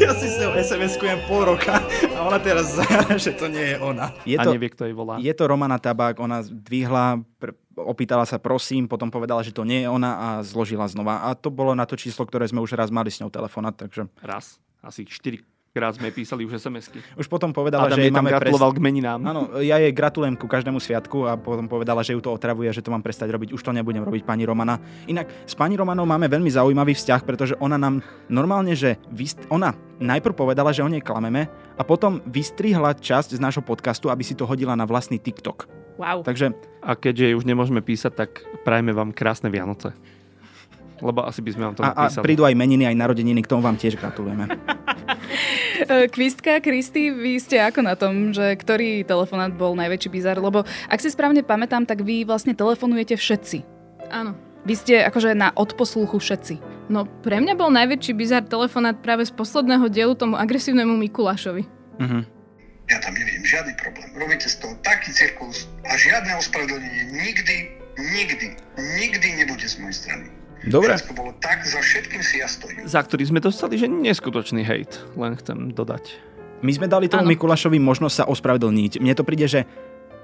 [0.00, 1.78] Ja si s ňou SMS-kujem pol roka
[2.16, 4.10] a ona teraz zahra, že to nie je ona.
[4.26, 5.20] Je a to, nevie, kto jej volá.
[5.20, 9.84] je to Romana Tabák, ona zdvihla, pr- opýtala sa prosím, potom povedala, že to nie
[9.84, 11.28] je ona a zložila znova.
[11.28, 14.08] A to bolo na to číslo, ktoré sme už raz mali s ňou telefonát, takže
[14.24, 14.58] Raz.
[14.80, 16.98] Asi 4 krát sme písali už SMS-ky.
[17.14, 19.22] už potom povedala, Adam že jej tam máme gratuloval k meninám.
[19.22, 22.82] Áno, ja jej gratulujem ku každému sviatku a potom povedala, že ju to otravuje, že
[22.82, 23.54] to mám prestať robiť.
[23.54, 24.82] Už to nebudem robiť, pani Romana.
[25.06, 29.46] Inak s pani Romanou máme veľmi zaujímavý vzťah, pretože ona nám normálne, že vyst...
[29.46, 29.70] ona
[30.02, 31.46] najprv povedala, že o nej klameme
[31.78, 35.70] a potom vystrihla časť z nášho podcastu, aby si to hodila na vlastný TikTok.
[36.02, 36.26] Wow.
[36.26, 38.30] Takže A keďže už nemôžeme písať, tak
[38.64, 39.92] prajme vám krásne Vianoce.
[41.00, 42.24] Lebo asi by sme vám to a, a napísali.
[42.24, 44.46] prídu aj meniny, aj narodeniny, k tomu vám tiež gratulujeme.
[45.80, 50.36] E, Kvistka, Kristy, vy ste ako na tom, že ktorý telefonát bol najväčší bizar?
[50.36, 53.64] Lebo ak si správne pamätám, tak vy vlastne telefonujete všetci.
[54.12, 54.36] Áno.
[54.68, 56.60] Vy ste akože na odposluchu všetci.
[56.92, 61.64] No pre mňa bol najväčší bizar telefonát práve z posledného dielu tomu agresívnemu Mikulášovi.
[61.96, 62.20] Mhm.
[62.90, 64.10] Ja tam nevidím žiadny problém.
[64.18, 67.56] Robíte z toho taký cirkus a žiadne ospravedlnenie nikdy,
[67.96, 68.46] nikdy,
[68.98, 70.26] nikdy nebude z mojej strany.
[70.68, 70.92] Dobre.
[70.92, 72.84] Všetko bolo tak, za všetkým si ja stojím.
[72.84, 75.00] Za ktorý sme dostali, že neskutočný hejt.
[75.16, 76.20] Len chcem dodať.
[76.60, 77.32] My sme dali tomu Áno.
[77.32, 79.00] Mikulášovi možnosť sa ospravedlniť.
[79.00, 79.64] Mne to príde, že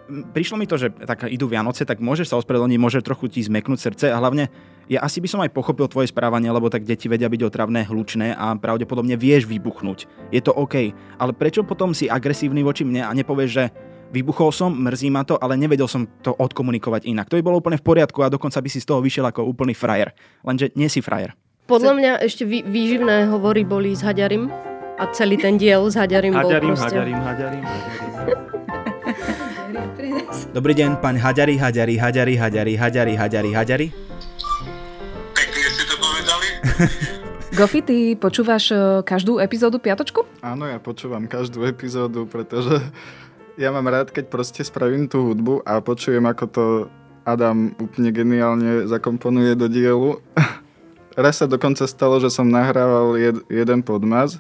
[0.07, 3.79] prišlo mi to, že tak idú Vianoce, tak môžeš sa ospravedlniť, môže trochu ti zmeknúť
[3.81, 4.53] srdce a hlavne
[4.87, 8.39] ja asi by som aj pochopil tvoje správanie, lebo tak deti vedia byť otravné, hlučné
[8.39, 10.07] a pravdepodobne vieš vybuchnúť.
[10.31, 10.95] Je to OK.
[11.19, 13.65] Ale prečo potom si agresívny voči mne a nepovieš, že
[14.11, 17.29] vybuchol som, mrzí ma to, ale nevedel som to odkomunikovať inak.
[17.31, 19.75] To by bolo úplne v poriadku a dokonca by si z toho vyšiel ako úplný
[19.75, 20.15] frajer.
[20.47, 21.35] Lenže nie si frajer.
[21.67, 24.47] Podľa mňa ešte vý, výživné hovory boli s Haďarim
[24.97, 26.95] a celý ten diel s Haďarim bol Haďarím, proste...
[26.95, 28.39] haďarím, haďarím, haďarím.
[30.57, 33.89] Dobrý deň, pán Haďari, Haďari, Haďari, Haďari, Haďari, Haďari, Haďari.
[35.37, 36.49] Pekne ste to povedali.
[37.59, 40.29] Gofi, ty počúvaš e, každú epizódu Piatočku?
[40.45, 42.85] Áno, ja počúvam každú epizódu, pretože
[43.57, 46.65] ja mám rád, keď proste spravím tú hudbu a počujem, ako to
[47.25, 50.21] Adam úplne geniálne zakomponuje do dielu.
[51.17, 54.39] Raz sa dokonca stalo, že som nahrával jed, jeden podmaz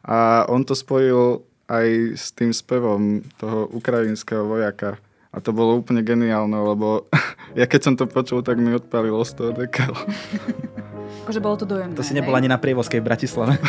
[0.00, 4.96] a on to spojil aj s tým spevom toho ukrajinského vojaka.
[5.28, 7.04] A to bolo úplne geniálne, lebo
[7.60, 9.92] ja keď som to počul, tak mi odpalilo z toho dekel.
[11.28, 11.92] Akože bolo to dojemné.
[11.92, 13.60] To si nebol ani na Prievozkej v Bratislave.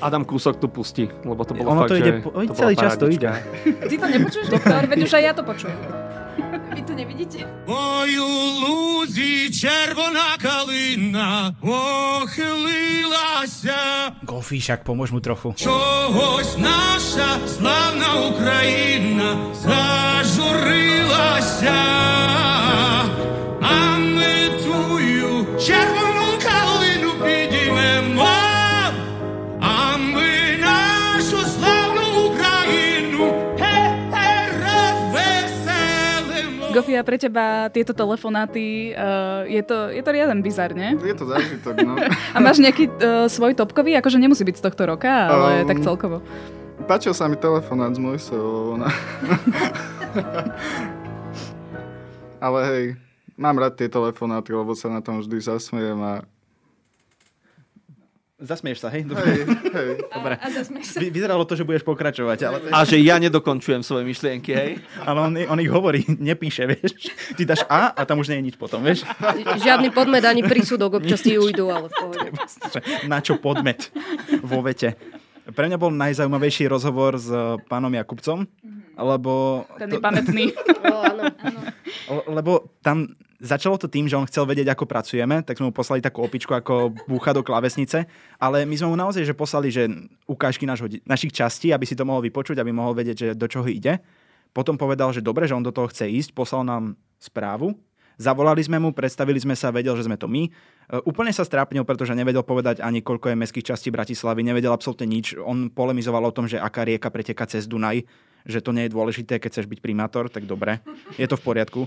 [0.00, 2.22] Adam Kúsok tu pustí, lebo to bolo ono fakt, to ide, že...
[2.24, 3.30] Po, to celý čas to ide.
[3.90, 5.78] Ty to nepočuješ, doktor, Veď už aj ja to počujem.
[6.74, 7.46] Vy to nevidíte?
[7.70, 8.26] Moju
[8.66, 14.10] lúzi červená kalina ochylila sa.
[14.26, 15.54] Gofíšak, pomôž mu trochu.
[15.54, 21.78] Čohož naša slavná Ukrajina zažurila sa.
[36.74, 40.98] Gofia, pre teba tieto telefonáty, uh, je, to, je to riaden bizar, nie?
[40.98, 41.94] Je to zážitok, no.
[42.34, 43.94] a máš nejaký uh, svoj topkový?
[43.94, 46.18] Akože nemusí byť z tohto roka, ale um, tak celkovo.
[46.90, 48.74] Páčil sa mi telefonát z Mojsovou.
[48.74, 48.90] Ona...
[52.44, 52.84] ale hej,
[53.38, 56.26] mám rád tie telefonáty, lebo sa na tom vždy zasmiem a
[58.44, 59.08] Zasmieš sa, hej?
[59.08, 59.90] Hej, hej.
[60.04, 60.36] Dobre.
[60.36, 60.98] A zasmieš sa.
[61.00, 62.56] Vy, vyzeralo to, že budeš pokračovať, ale...
[62.68, 64.70] A že ja nedokončujem svoje myšlienky, hej?
[65.00, 67.08] Ale on, on ich hovorí, nepíše, vieš.
[67.34, 69.08] Ty dáš A a tam už nie je nič potom, vieš.
[69.64, 72.28] Žiadny podmet ani prísudok, občas ti ujdu, ale v pohode.
[73.08, 73.88] Na čo podmet
[74.44, 74.94] vo vete.
[75.44, 78.48] Pre mňa bol najzaujímavejší rozhovor s eh, pánom Jakubcom,
[78.96, 79.64] lebo...
[79.76, 80.44] Ten je pamätný.
[80.80, 81.22] No, áno.
[82.08, 85.74] Le- Lebo tam začalo to tým, že on chcel vedieť, ako pracujeme, tak sme mu
[85.74, 88.06] poslali takú opičku, ako búcha do klávesnice,
[88.38, 89.88] ale my sme mu naozaj že poslali, že
[90.28, 93.66] ukážky našho, našich častí, aby si to mohol vypočuť, aby mohol vedieť, že do čoho
[93.66, 94.02] ide.
[94.54, 97.74] Potom povedal, že dobre, že on do toho chce ísť, poslal nám správu,
[98.14, 100.46] Zavolali sme mu, predstavili sme sa, vedel, že sme to my.
[100.46, 100.50] E,
[101.02, 105.34] Úplne sa strápnil, pretože nevedel povedať ani koľko je mestských častí Bratislavy, nevedel absolútne nič.
[105.34, 108.06] On polemizoval o tom, že aká rieka preteká cez Dunaj,
[108.46, 110.78] že to nie je dôležité, keď chceš byť primátor, tak dobre,
[111.18, 111.80] je to v poriadku.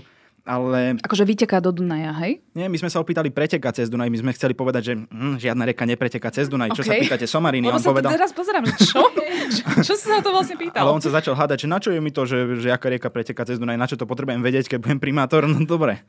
[0.48, 2.40] Ale Akože vyteká do Dunaja, hej?
[2.56, 5.68] nie, my sme sa opýtali preteká cez Dunaj, my sme chceli povedať, že hm, žiadna
[5.68, 6.72] reka nepreteká cez Dunaj.
[6.72, 7.68] Čo sa pýtate Somariny?
[7.68, 9.04] Lebo On sa povedal, teraz pozerám, že čo?
[9.60, 9.64] čo?
[9.84, 10.88] Čo si sa to vlastne pýtal?
[10.88, 13.12] ale on sa začal hádať, že na čo je mi to, že, že aká rieka
[13.12, 16.00] preteká cez Dunaj, na čo to potrebujem vedieť, keď budem primátor, no dobre.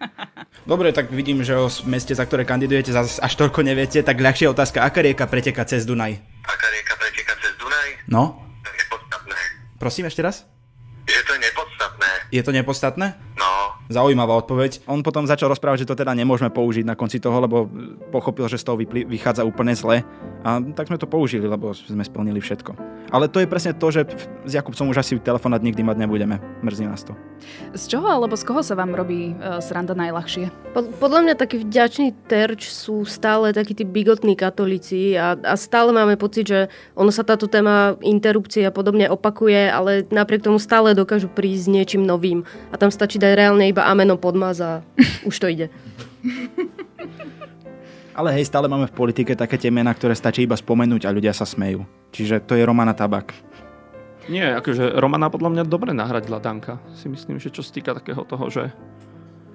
[0.65, 4.49] Dobre, tak vidím, že o meste, za ktoré kandidujete, zas až toľko neviete, tak ľahšia
[4.49, 6.17] otázka, aká rieka preteká cez Dunaj?
[6.45, 7.89] Aká rieka preteká cez Dunaj?
[8.09, 8.41] No?
[8.65, 9.39] To je nepodstatné.
[9.77, 10.49] Prosím ešte raz?
[11.05, 12.09] Že to je nepodstatné.
[12.29, 13.07] Je to nepodstatné?
[13.37, 13.49] No,
[13.89, 14.85] Zaujímavá odpoveď.
[14.85, 17.65] On potom začal rozprávať, že to teda nemôžeme použiť na konci toho, lebo
[18.13, 20.05] pochopil, že z toho vypli- vychádza úplne zle.
[20.45, 22.77] A tak sme to použili, lebo sme splnili všetko.
[23.09, 24.05] Ale to je presne to, že
[24.45, 26.37] s Jakubcom už asi telefonát nikdy mať nebudeme.
[26.61, 27.17] Mrzí nás to.
[27.73, 30.53] Z čoho alebo z koho sa vám robí uh, sranda najľahšie?
[30.77, 35.89] Pod- Podľa mňa taký vďačný terč sú stále takí tí bigotní katolíci a, a stále
[35.89, 36.59] máme pocit, že
[36.93, 41.73] ono sa táto téma interrupcie a podobne opakuje, ale napriek tomu stále dokážu prísť s
[41.73, 42.45] niečím novým.
[42.69, 44.71] A tam stačí dať reálne iba ameno podmaz a
[45.29, 45.67] už to ide.
[48.11, 51.31] Ale hej, stále máme v politike také tie mená, ktoré stačí iba spomenúť a ľudia
[51.31, 51.87] sa smejú.
[52.11, 53.31] Čiže to je Romana Tabak.
[54.27, 56.83] Nie, akože Romana podľa mňa dobre nahradila Danka.
[56.99, 58.75] Si myslím, že čo sa týka takého toho, že,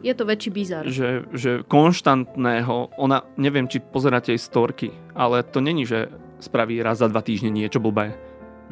[0.00, 0.82] Je to väčší bizar.
[0.88, 6.08] že, že konštantného, ona, neviem, či pozeráte jej storky, ale to není, že
[6.40, 8.16] spraví raz za dva týždne niečo blbé.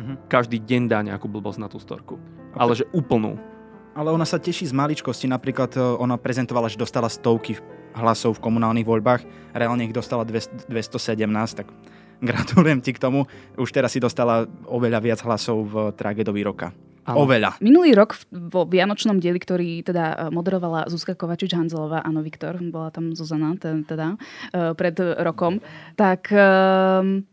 [0.00, 0.26] Mhm.
[0.32, 2.16] Každý deň dá nejakú blbosť na tú storku.
[2.56, 3.36] Ale že úplnú.
[3.92, 5.28] Ale ona sa teší z maličkosti.
[5.28, 7.60] Napríklad e, ona prezentovala, že dostala stovky
[7.92, 9.52] hlasov v komunálnych voľbách.
[9.52, 11.68] Reálne ich dostala 200 217, tak
[12.28, 13.28] gratulujem ti k tomu.
[13.60, 16.72] Už teraz si dostala oveľa viac hlasov v tragédový roka.
[17.02, 17.26] Áno.
[17.26, 17.58] Oveľa.
[17.58, 22.94] Minulý rok v- vo Vianočnom dieli, ktorý teda e, moderovala Zuzka Kovačič-Hanzelová, áno, Viktor, bola
[22.94, 24.14] tam Zuzana teda,
[24.54, 25.58] e, pred rokom,
[25.98, 27.26] tak e,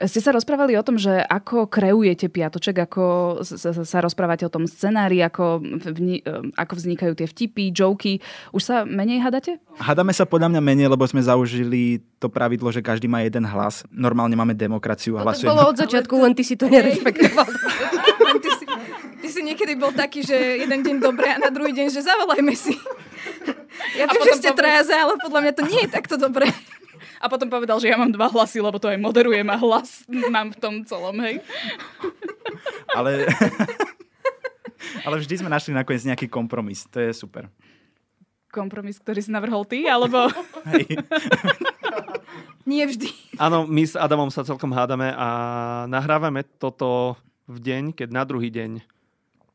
[0.00, 3.04] ste sa rozprávali o tom, že ako kreujete piatoček, ako
[3.84, 8.24] sa rozprávate o tom scenári, ako, vni, e, ako vznikajú tie vtipy, joky.
[8.56, 9.60] Už sa menej hadate?
[9.76, 13.84] Hádame sa podľa mňa menej, lebo sme zaužili to pravidlo, že každý má jeden hlas.
[13.92, 15.52] Normálne máme demokraciu a To hlasujeme.
[15.52, 17.48] bolo od začiatku, len ty si to nerešpektoval.
[18.20, 18.64] Len ty, si,
[19.24, 22.54] ty si niekedy bol taký, že jeden deň dobre a na druhý deň, že zavolajme
[22.56, 22.76] si.
[23.96, 26.52] Ja viem, že ste povie- traja ale podľa mňa to nie je takto dobré.
[27.20, 30.56] A potom povedal, že ja mám dva hlasy, lebo to aj moderujem a hlas mám
[30.56, 31.44] v tom celom, hej.
[32.96, 33.28] Ale...
[35.04, 36.88] Ale vždy sme našli nakoniec nejaký kompromis.
[36.90, 37.46] To je super.
[38.50, 40.26] Kompromis, ktorý si navrhol ty, alebo...
[40.66, 40.98] Hej.
[42.70, 43.08] Nie vždy.
[43.38, 45.28] Áno, my s Adamom sa celkom hádame a
[45.86, 48.82] nahrávame toto v deň, keď na druhý deň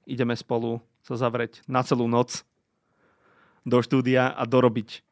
[0.10, 2.44] ideme spolu sa zavrieť na celú noc
[3.66, 5.06] do štúdia a dorobiť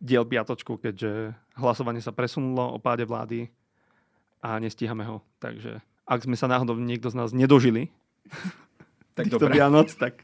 [0.00, 3.48] diel piatočku, keďže hlasovanie sa presunulo o páde vlády
[4.40, 5.22] a nestíhame ho.
[5.38, 7.88] Takže ak sme sa náhodou niekto z nás nedožili
[9.14, 9.56] Tak týchto dobre.
[9.56, 10.20] Vianoc, tak,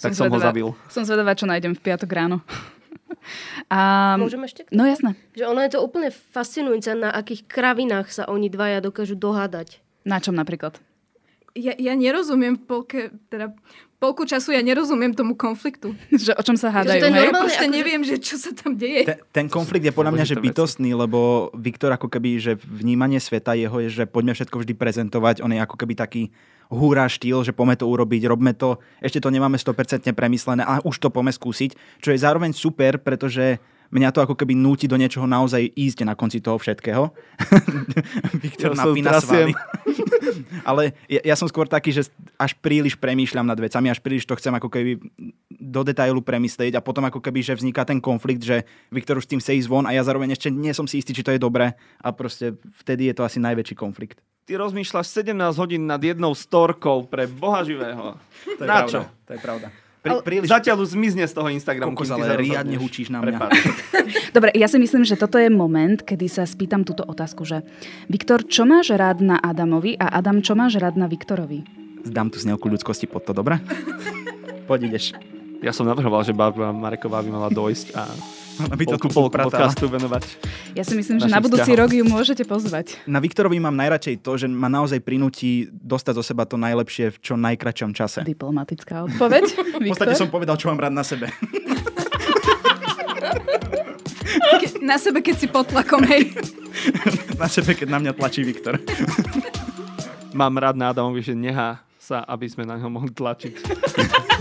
[0.00, 0.68] tak som, ho zvedavá- zabil.
[0.88, 2.38] Som zvedavá, čo nájdem v piatok ráno.
[3.72, 4.68] A, Môžem ešte?
[4.68, 5.16] No jasné.
[5.32, 9.80] Že ono je to úplne fascinujúce, na akých kravinách sa oni dvaja dokážu dohádať.
[10.04, 10.76] Na čom napríklad?
[11.56, 13.54] Ja, ja nerozumiem polke, teda
[14.04, 15.96] polku času ja nerozumiem tomu konfliktu.
[16.24, 17.20] že o čom sa hádajú, Že to je hej?
[17.24, 19.08] normálne, proste akože- neviem, že čo sa tam deje.
[19.08, 23.56] Ten, ten konflikt je podľa mňa že bytostný, lebo Viktor ako keby, že vnímanie sveta
[23.56, 25.40] jeho je, že poďme všetko vždy prezentovať.
[25.40, 26.22] On je ako keby taký
[26.68, 30.96] húra štýl, že poďme to urobiť, robme to, ešte to nemáme 100% premyslené a už
[31.00, 33.60] to poďme skúsiť, čo je zároveň super, pretože
[33.94, 37.14] mňa to ako keby núti do niečoho naozaj ísť na konci toho všetkého.
[38.44, 39.54] Viktor Ja napína svaly.
[40.68, 44.34] Ale ja, ja som skôr taký, že až príliš premýšľam nad vecami, až príliš to
[44.34, 44.98] chcem ako keby
[45.48, 49.30] do detailu premyslieť a potom ako keby, že vzniká ten konflikt, že Viktor už s
[49.30, 51.40] tým chce ísť von a ja zároveň ešte nie som si istý, či to je
[51.40, 54.18] dobré a proste vtedy je to asi najväčší konflikt.
[54.44, 58.20] Ty rozmýšľaš 17 hodín nad jednou storkou pre Boha živého.
[58.44, 59.00] To je Na pravda, čo?
[59.24, 59.68] To je pravda.
[60.04, 60.52] Pri, príliš...
[60.52, 61.96] Zatiaľ už zmizne z toho Instagramu.
[61.96, 63.48] Kokos, ale riadne hučíš na mňa.
[64.36, 67.64] Dobre, ja si myslím, že toto je moment, kedy sa spýtam túto otázku, že
[68.12, 71.64] Viktor, čo máš rád na Adamovi a Adam, čo máš rád na Viktorovi?
[72.04, 73.64] Zdám tu snielku ľudskosti pod to, dobre?
[74.68, 75.16] Poď ideš.
[75.64, 78.04] Ja som navrhoval, že Barbara Mareková by mala dojsť a
[78.54, 80.22] Ona by to polku, podcastu venovať.
[80.76, 81.80] Ja si myslím, že na budúci vzťahom.
[81.80, 83.00] rok ju môžete pozvať.
[83.02, 87.18] Na Viktorovi mám najradšej to, že ma naozaj prinúti dostať zo seba to najlepšie v
[87.18, 88.22] čo najkračšom čase.
[88.22, 89.44] Diplomatická odpoveď.
[89.82, 91.32] V podstate som povedal, čo mám rád na sebe.
[94.60, 96.30] Ke- na sebe, keď si pod tlakom, hej.
[97.40, 98.78] Na sebe, keď na mňa tlačí Viktor.
[100.30, 103.54] Mám rád na Adamovi, že nehá sa, aby sme na ňo mohli tlačiť.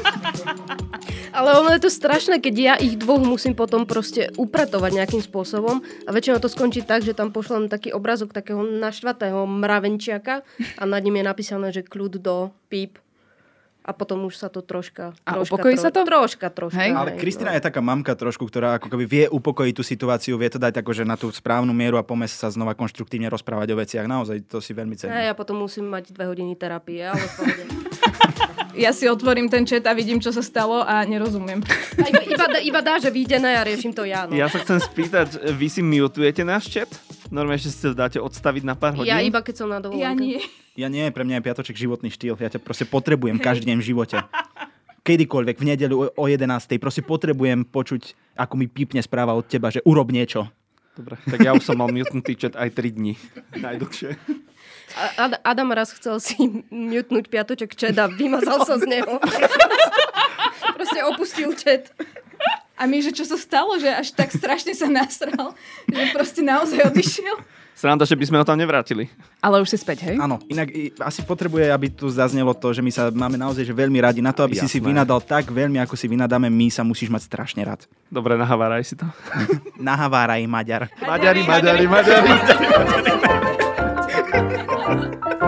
[1.34, 5.82] Ale ono je to strašné, keď ja ich dvoch musím potom proste upratovať nejakým spôsobom
[6.06, 10.46] a väčšinou to skončí tak, že tam pošlem taký obrazok takého naštvatého mravenčiaka
[10.78, 13.02] a nad ním je napísané, že kľud do píp.
[13.84, 15.12] A potom už sa to troška...
[15.28, 16.08] A troška, upokojí sa to?
[16.08, 16.80] Troška, troška.
[16.80, 16.96] Hej?
[16.96, 20.56] Ale Kristina je taká mamka trošku, ktorá ako keby vie upokojiť tú situáciu, vie to
[20.56, 24.08] dať akože na tú správnu mieru a poďme sa znova konštruktívne rozprávať o veciach.
[24.08, 25.20] Naozaj to si veľmi cením.
[25.20, 27.28] Ja potom musím mať dve hodiny terapie, ale.
[28.74, 31.62] Ja si otvorím ten chat a vidím, čo sa stalo a nerozumiem.
[31.94, 34.26] A iba, iba, dá- iba dá, že vyjde a ja riešim to ja.
[34.26, 34.34] No.
[34.34, 36.90] Ja sa chcem spýtať, vy si mutujete náš chat?
[37.30, 39.10] Normálne, že si to dáte odstaviť na pár hodín?
[39.10, 40.02] ja iba keď som na dovolenke.
[40.04, 40.42] Ja nie.
[40.74, 42.34] Ja nie, pre mňa je piatoček životný štýl.
[42.34, 44.18] Ja ťa proste potrebujem každý deň v živote.
[45.02, 46.50] Kedykoľvek, v nedeľu o- o 11.
[46.78, 48.02] Proste potrebujem počuť,
[48.34, 50.50] ako mi pípne správa od teba, že urob niečo.
[50.94, 53.14] Dobre, tak ja už som mal mutnutý chat aj 3 dní.
[53.56, 54.18] Najdlhšie.
[54.94, 56.36] A- Ad- Adam raz chcel si
[56.70, 59.18] mutnúť piatoček chat a vymazal sa z neho.
[60.76, 61.90] Proste opustil chat.
[62.74, 65.54] A my, že čo sa stalo, že až tak strašne sa nasral,
[65.86, 67.38] že proste naozaj odišiel.
[67.74, 69.10] Sranda, že by sme ho tam nevrátili.
[69.40, 70.16] Ale už si späť, hej?
[70.16, 73.74] Áno, inak i- asi potrebuje, aby tu zaznelo to, že my sa máme naozaj že
[73.74, 74.20] veľmi radi.
[74.20, 74.90] Na to, aby si si Jasné.
[74.90, 77.82] vynadal tak veľmi, ako si vynadáme my, sa musíš mať strašne rád.
[78.08, 79.06] Dobre, nahaváraj si to.
[79.80, 80.90] Nahaváraj, Maďar.
[81.00, 82.32] Maďari, Maďari, Maďari.
[84.34, 85.43] 哈哈哈哈哈哈。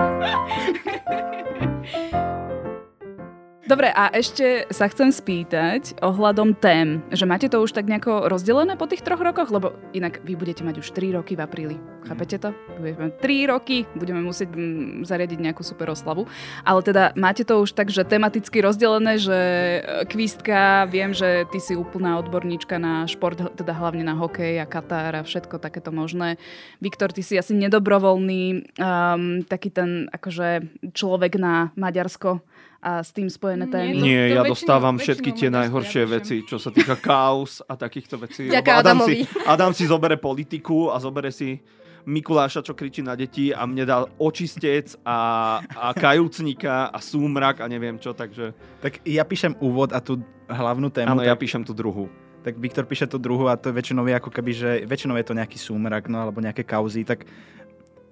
[3.65, 8.77] Dobre, a ešte sa chcem spýtať ohľadom tém, že máte to už tak nejako rozdelené
[8.77, 9.49] po tých troch rokoch?
[9.49, 11.77] Lebo inak vy budete mať už 3 roky v apríli.
[12.05, 12.53] Chápete to?
[12.77, 16.29] Budeme mať 3 roky, budeme musieť mm, zariadiť nejakú super oslavu.
[16.61, 21.57] Ale teda máte to už tak, že tematicky rozdelené, že e, kvístka, viem, že ty
[21.57, 26.37] si úplná odborníčka na šport, teda hlavne na hokej a Katar a všetko takéto možné.
[26.85, 32.45] Viktor, ty si asi nedobrovoľný, um, taký ten akože človek na Maďarsko
[32.85, 33.97] a s tým spojené témy.
[33.97, 37.65] Nie, to ja väčšinou- dostávam väčšinou všetky tie najhoršie ja veci, čo sa týka kaos
[37.65, 38.45] a takýchto vecí.
[38.45, 39.25] Ďaká Adam si.
[39.43, 41.57] Adam si zobere politiku a zobere si
[42.05, 45.17] Mikuláša, čo kričí na deti a mne dá očistec a,
[45.65, 50.93] a kajúcnika a súmrak a neviem čo, takže Tak ja píšem úvod a tú hlavnú
[50.93, 51.17] tému.
[51.17, 52.05] áno, ja tak, píšem tú druhú.
[52.45, 55.33] tak Viktor píše tú druhú a to väčšinou je ako keby, že väčšinou je to
[55.33, 57.25] nejaký súmrak, no alebo nejaké kauzy, tak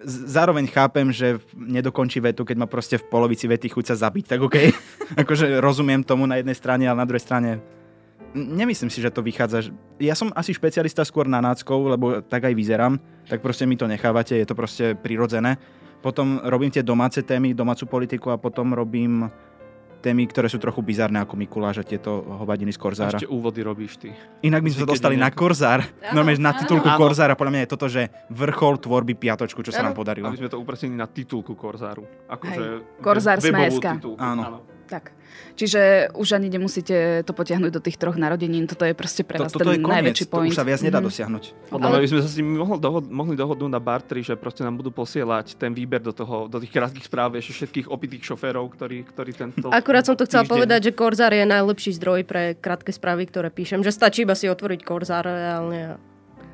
[0.07, 4.39] zároveň chápem, že nedokončí vetu, keď ma proste v polovici vety chuť sa zabiť, tak
[4.43, 4.57] OK.
[5.23, 7.63] akože rozumiem tomu na jednej strane, ale na druhej strane
[8.33, 9.69] nemyslím si, že to vychádza.
[10.01, 12.97] Ja som asi špecialista skôr na náckov, lebo tak aj vyzerám,
[13.29, 15.61] tak proste mi to nechávate, je to proste prirodzené.
[16.03, 19.31] Potom robím tie domáce témy, domácu politiku a potom robím
[20.03, 23.15] témy, ktoré sú trochu bizarné ako Mikuláš a tieto hovadiny z A Korzára.
[23.15, 24.11] ešte úvody robíš ty.
[24.43, 25.79] Inak by sme sa dostali je na Korzár.
[26.11, 26.99] Normálne na titulku Áno.
[26.99, 27.39] Korzára.
[27.39, 30.27] Podľa mňa je toto, že vrchol tvorby piatočku, čo sa nám podarilo.
[30.27, 32.03] Aby sme to upresnili na titulku Korzáru.
[32.27, 32.99] Akože.
[32.99, 34.03] Korzár sme.sk.
[34.03, 34.19] titulku.
[34.19, 34.72] Áno.
[34.93, 35.09] Tak.
[35.53, 38.69] Čiže už ani nemusíte to potiahnuť do tých troch narodenín.
[38.69, 40.49] Toto je proste pre To, vás je ten koniec, najväčší to point.
[40.49, 41.05] už sa viac nedá Mhm.
[41.05, 41.43] dosiahnuť.
[41.67, 44.61] Podľa mňa by sme sa s nimi mohli, dohod- mohli dohodnúť na bartri, že proste
[44.61, 48.69] nám budú posielať ten výber do, toho, do tých krátkých správ ešte všetkých opitých šoférov,
[48.69, 52.53] ktorí, ktorí tento Akurát som to chcela týždeň- povedať, že Korzár je najlepší zdroj pre
[52.55, 53.81] krátke správy, ktoré píšem.
[53.81, 55.95] Že stačí iba si otvoriť Korzár reálne a,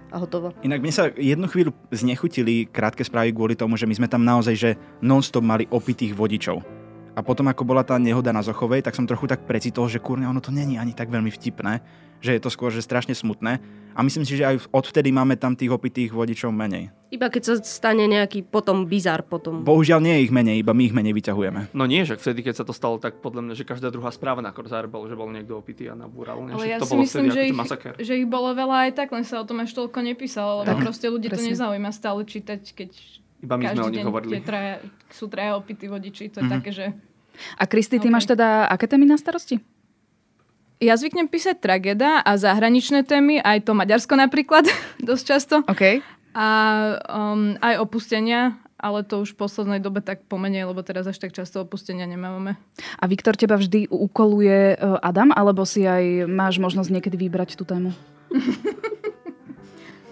[0.10, 0.56] a hotovo.
[0.62, 4.56] Inak mne sa jednu chvíľu znechutili krátke správy kvôli tomu, že my sme tam naozaj
[4.56, 4.70] že
[5.00, 6.79] non-stop mali opitých vodičov.
[7.20, 10.24] A potom, ako bola tá nehoda na Zochovej, tak som trochu tak precitol, že kurne,
[10.24, 11.84] ono to není ani tak veľmi vtipné,
[12.18, 13.60] že je to skôr, že strašne smutné.
[13.92, 16.96] A myslím si, že aj odvtedy máme tam tých opitých vodičov menej.
[17.10, 19.60] Iba keď sa stane nejaký potom bizar potom.
[19.62, 21.74] Bohužiaľ nie je ich menej, iba my ich menej vyťahujeme.
[21.74, 24.40] No nie, že vtedy, keď sa to stalo, tak podľa mňa, že každá druhá správa
[24.40, 26.40] na Korzáre bol, že bol niekto opitý a nabúral.
[26.40, 27.94] Ale Že ja to si bolo myslím, vtedy že ich, masaker.
[27.98, 30.86] že ich bolo veľa aj tak, len sa o tom až toľko nepísalo, lebo Tak,
[30.86, 31.52] proste ľudí to presne.
[31.52, 32.90] nezaujíma stále čítať, keď
[33.40, 34.34] Iba my sme každý o nich deň hovorili.
[34.40, 34.74] traja,
[35.10, 36.30] sú traja opití vodiči.
[36.30, 36.54] To je Mhm.
[36.54, 36.86] také, že
[37.58, 38.14] A Kristi, ty OK.
[38.14, 39.60] máš teda aké témy na starosti?
[40.80, 44.64] ja zvyknem písať tragéda a zahraničné témy, aj to Maďarsko napríklad,
[45.04, 45.56] dosť často.
[45.68, 46.00] OK.
[46.32, 46.48] A
[47.04, 51.36] um, aj opustenia, ale to už v poslednej dobe tak pomenej, lebo teraz až tak
[51.36, 52.56] často opustenia nemávame.
[52.96, 57.68] A Viktor teba vždy ukoluje e, Adam, alebo si aj máš možnosť niekedy vybrať tú
[57.68, 57.92] tému?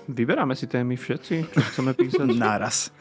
[0.08, 2.28] Vyberáme si témy všetci, čo chceme písať.
[2.36, 2.92] Náraz.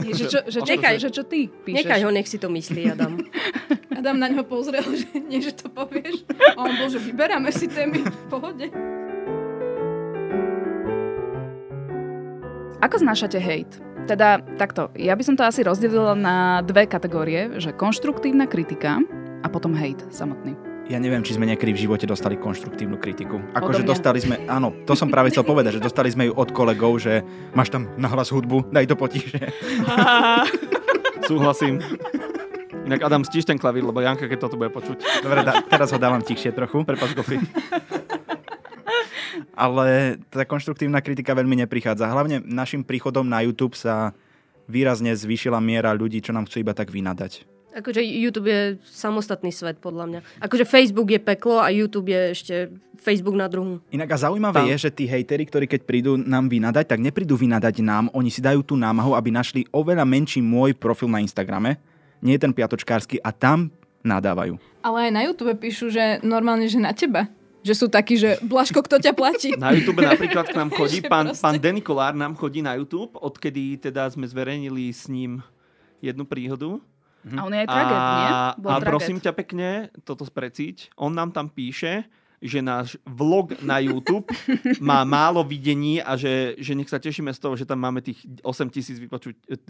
[0.00, 0.96] Nie, že čo, že Nechaj.
[0.96, 1.84] že čo ty píšeš?
[1.84, 3.20] Nechaj ho, nech si to myslí, Adam.
[3.98, 6.24] Adam na ňo pozrel, že nie, že to povieš.
[6.56, 8.66] A on bol, že vyberáme si témy v pohode.
[12.82, 13.78] Ako znášate hejt?
[14.10, 18.98] Teda takto, ja by som to asi rozdelila na dve kategórie, že konštruktívna kritika
[19.42, 20.71] a potom hejt samotný.
[20.92, 23.40] Ja neviem, či sme niekedy v živote dostali konštruktívnu kritiku.
[23.56, 27.00] Akože dostali sme, áno, to som práve chcel povedať, že dostali sme ju od kolegov,
[27.00, 27.24] že
[27.56, 29.40] máš tam nahlas hudbu, daj to potiše.
[31.32, 31.80] Súhlasím.
[32.84, 35.24] Inak Adam, stíš ten klavír, lebo Janka, keď toto bude počuť.
[35.24, 36.84] Dobre, da, teraz ho dávam tichšie trochu.
[36.84, 37.40] Prepač, Gofi.
[39.64, 42.04] Ale tá konštruktívna kritika veľmi neprichádza.
[42.04, 44.12] Hlavne našim príchodom na YouTube sa
[44.68, 47.51] výrazne zvýšila miera ľudí, čo nám chcú iba tak vynadať.
[47.72, 50.20] Akože YouTube je samostatný svet, podľa mňa.
[50.44, 52.54] Akože Facebook je peklo a YouTube je ešte
[53.00, 53.80] Facebook na druhu.
[53.88, 54.68] Inak a zaujímavé Tam.
[54.70, 58.44] je, že tí hejteri, ktorí keď prídu nám vynadať, tak neprídu vynadať nám, oni si
[58.44, 61.80] dajú tú námahu, aby našli oveľa menší môj profil na Instagrame,
[62.22, 63.72] nie ten piatočkársky, a tam
[64.06, 64.60] nadávajú.
[64.84, 67.26] Ale aj na YouTube píšu, že normálne, že na teba.
[67.62, 69.54] Že sú takí, že Blaško, kto ťa platí?
[69.54, 71.42] Na YouTube napríklad k nám chodí, pán, proste.
[71.46, 75.38] pán Danny Kolár nám chodí na YouTube, odkedy teda sme zverejnili s ním
[76.02, 76.82] jednu príhodu.
[77.22, 78.30] A on je aj traget, nie?
[78.58, 78.90] Bol a traget.
[78.90, 79.68] prosím ťa pekne,
[80.02, 82.06] toto spreciť, on nám tam píše,
[82.42, 84.26] že náš vlog na YouTube
[84.82, 88.18] má málo videní a že, že nech sa tešíme z toho, že tam máme tých
[88.42, 89.06] 8 tisíc e,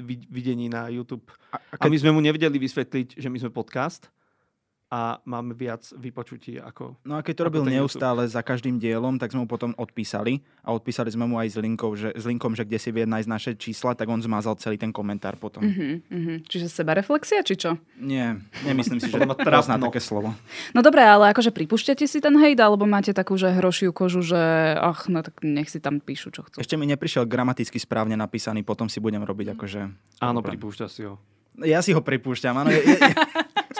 [0.01, 1.29] vid- videní na YouTube.
[1.53, 4.09] A, a my sme mu nevedeli vysvetliť, že my sme podcast
[4.93, 9.33] a máme viac vypočutí ako No a keď to robil neustále za každým dielom, tak
[9.33, 12.69] sme mu potom odpísali a odpísali sme mu aj s linkou, že, s linkom, že
[12.69, 15.65] kde si vie nájsť naše čísla, tak on zmazal celý ten komentár potom.
[15.65, 16.37] Uh-huh, uh-huh.
[16.45, 17.81] Čiže sebareflexia, či čo?
[17.97, 18.37] Nie,
[18.69, 19.89] nemyslím si, že ma pozná trápno.
[19.89, 20.37] také slovo.
[20.77, 24.77] No dobré, ale akože pripúšťate si ten hejt, alebo máte takú, že hrošiu kožu, že
[24.77, 26.61] ach, no tak nech si tam píšu, čo chcú.
[26.61, 29.81] Ešte mi neprišiel gramaticky správne napísaný, potom si budem robiť akože...
[30.21, 31.17] Áno, pripúšťa si ho.
[31.61, 32.73] Ja si ho pripúšťam, áno.
[32.73, 32.97] Je, je,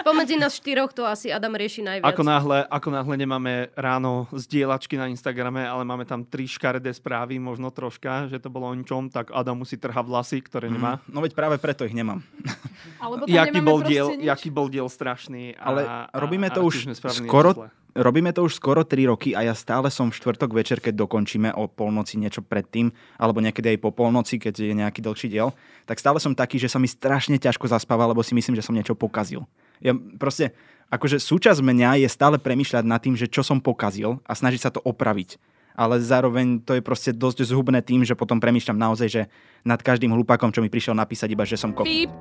[0.07, 2.11] Spomedzi nás štyroch to asi Adam rieši najviac.
[2.11, 7.39] Ako náhle, ako náhle nemáme ráno zdieľačky na Instagrame, ale máme tam tri škaredé správy,
[7.39, 10.99] možno troška, že to bolo o ničom, tak Adam musí trhať vlasy, ktoré nemá.
[11.07, 12.19] No veď práve preto ich nemám.
[13.03, 14.27] Alebo tam Jaký bol, diel, nič.
[14.27, 15.55] jaký bol diel strašný.
[15.55, 15.81] A, Ale
[16.11, 16.91] robíme a, to a už
[17.23, 21.05] skoro, robíme to už skoro 3 roky a ja stále som v štvrtok večer, keď
[21.05, 25.53] dokončíme o polnoci niečo predtým, alebo niekedy aj po polnoci, keď je nejaký dlhší diel,
[25.87, 28.75] tak stále som taký, že sa mi strašne ťažko zaspáva, lebo si myslím, že som
[28.75, 29.45] niečo pokazil.
[29.79, 30.53] Ja proste,
[30.93, 34.71] akože súčasť mňa je stále premýšľať nad tým, že čo som pokazil a snažiť sa
[34.73, 35.41] to opraviť.
[35.73, 39.21] Ale zároveň to je proste dosť zhubné tým, že potom premýšľam naozaj, že
[39.65, 41.81] nad každým hlupákom, čo mi prišiel napísať, iba že som ko...
[41.81, 42.13] Píp,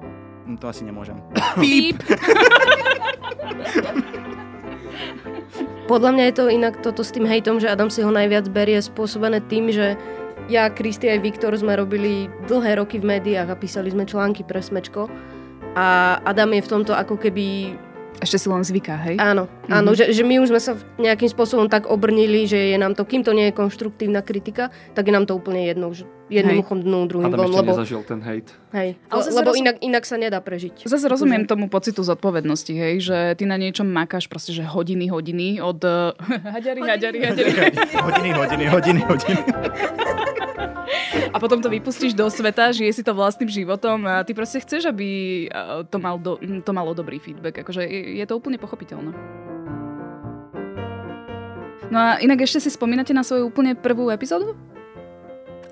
[0.46, 1.14] No, To asi nemôžem.
[1.62, 2.03] píp.
[5.90, 8.80] Podľa mňa je to inak toto s tým hejtom, že Adam si ho najviac berie
[8.80, 9.98] spôsobené tým, že
[10.48, 14.62] ja, Kristi aj Viktor sme robili dlhé roky v médiách a písali sme články pre
[14.62, 15.11] Smečko.
[15.73, 17.77] A Adam je v tomto ako keby...
[18.23, 19.16] Ešte si len zvyká, hej?
[19.18, 19.73] Áno, Mhm.
[19.75, 23.03] áno že, že my už sme sa nejakým spôsobom tak obrnili, že je nám to,
[23.03, 25.91] kým to nie je konštruktívna kritika, tak je nám to úplne jedno.
[26.33, 28.49] Už jednoducho dnú druhým von, lebo, nezažil ten hejt.
[28.72, 30.89] hej, Ale le- lebo roz- inak, inak sa nedá prežiť.
[30.89, 35.61] Zase rozumiem tomu pocitu zodpovednosti, hej, že ty na niečom makáš proste, že hodiny, hodiny
[35.61, 35.76] od...
[35.85, 36.16] Uh,
[36.57, 37.51] haďari, haďari, haďari.
[38.01, 39.41] hodiny, hodiny, hodiny, hodiny.
[41.33, 44.89] A potom to vypustíš do sveta, žije si to vlastným životom a ty proste chceš,
[44.89, 45.09] aby
[45.49, 47.61] uh, to, mal do, to malo dobrý feedback.
[47.61, 49.12] Akože je, je to úplne pochopiteľné.
[51.93, 54.57] No a inak ešte si spomínate na svoju úplne prvú epizódu?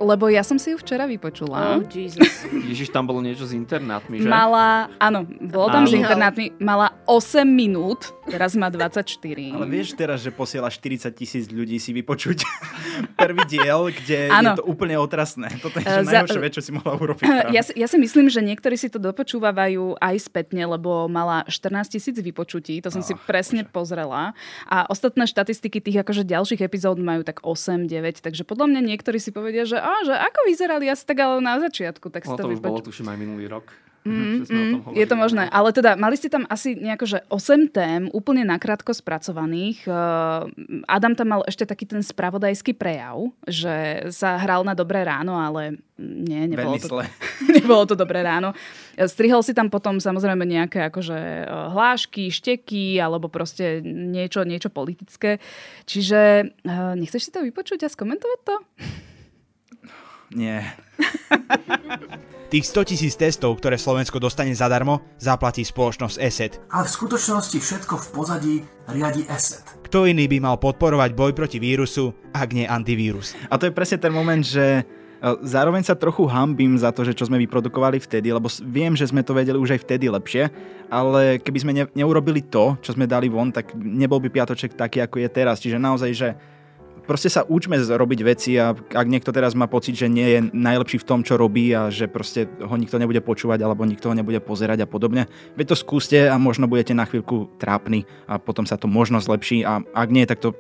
[0.00, 1.76] Lebo ja som si ju včera vypočula.
[1.76, 2.48] Oh, Jesus.
[2.72, 4.28] Ježiš, tam bolo niečo s internátmi, že?
[4.32, 6.00] Mala, áno, bolo tam s Áno.
[6.00, 9.10] internátmi, mala 8 minút, teraz má 24.
[9.50, 12.46] Ale vieš teraz, že posiela 40 tisíc ľudí si vypočuť
[13.20, 14.54] prvý diel, kde Áno.
[14.54, 15.50] je to úplne otrasné.
[15.58, 17.20] Toto je Eh, že za- najhoršie vec, čo si mohla urobiť.
[17.20, 17.50] práve.
[17.50, 19.50] Ja si, ja si myslím, že niektorí si to dopočúvajú
[19.96, 24.32] aj spätne, lebo mala 14 tisíc vypočutí, to som si presne pozrela.
[24.64, 29.30] A ostatné štatistiky tých akože ďalších epizód majú tak 8-9, takže podľa mňa niektorí si
[29.30, 32.44] povedia, že, á, že ako vyzerali asi tak ale na začiatku, tak si Ono to,
[32.44, 33.66] to už bolo, vypoču- tuším, aj minulý rok.
[34.00, 35.44] Mm, mm, je to možné.
[35.52, 39.84] Ale teda mali ste tam asi nejako, že 8 tém úplne nakrátko spracovaných.
[39.84, 40.48] Uh,
[40.88, 45.84] Adam tam mal ešte taký ten spravodajský prejav, že sa hral na Dobré ráno, ale
[46.00, 47.04] nie, nebolo to,
[47.60, 48.56] nebolo to Dobré ráno.
[48.96, 55.36] Strihol si tam potom samozrejme nejaké akože eh, hlášky, šteky alebo proste niečo, niečo politické.
[55.84, 58.56] Čiže uh, nechceš si to vypočuť a skomentovať to?
[60.40, 60.64] Nie.
[62.50, 66.58] Tých 100 tisíc testov, ktoré Slovensko dostane zadarmo, zaplatí spoločnosť ESET.
[66.74, 68.54] Ale v skutočnosti všetko v pozadí
[68.90, 69.62] riadi ESET.
[69.86, 73.38] Kto iný by mal podporovať boj proti vírusu, ak nie antivírus?
[73.46, 74.82] A to je presne ten moment, že e,
[75.46, 79.22] zároveň sa trochu hambím za to, že čo sme vyprodukovali vtedy, lebo viem, že sme
[79.22, 80.50] to vedeli už aj vtedy lepšie,
[80.90, 85.06] ale keby sme ne, neurobili to, čo sme dali von, tak nebol by piatoček taký,
[85.06, 85.62] ako je teraz.
[85.62, 86.34] Čiže naozaj, že
[87.02, 91.00] proste sa učme robiť veci a ak niekto teraz má pocit, že nie je najlepší
[91.00, 94.38] v tom, čo robí a že proste ho nikto nebude počúvať alebo nikto ho nebude
[94.38, 95.26] pozerať a podobne,
[95.58, 99.66] veď to skúste a možno budete na chvíľku trápni a potom sa to možno zlepší
[99.66, 100.54] a ak nie, tak to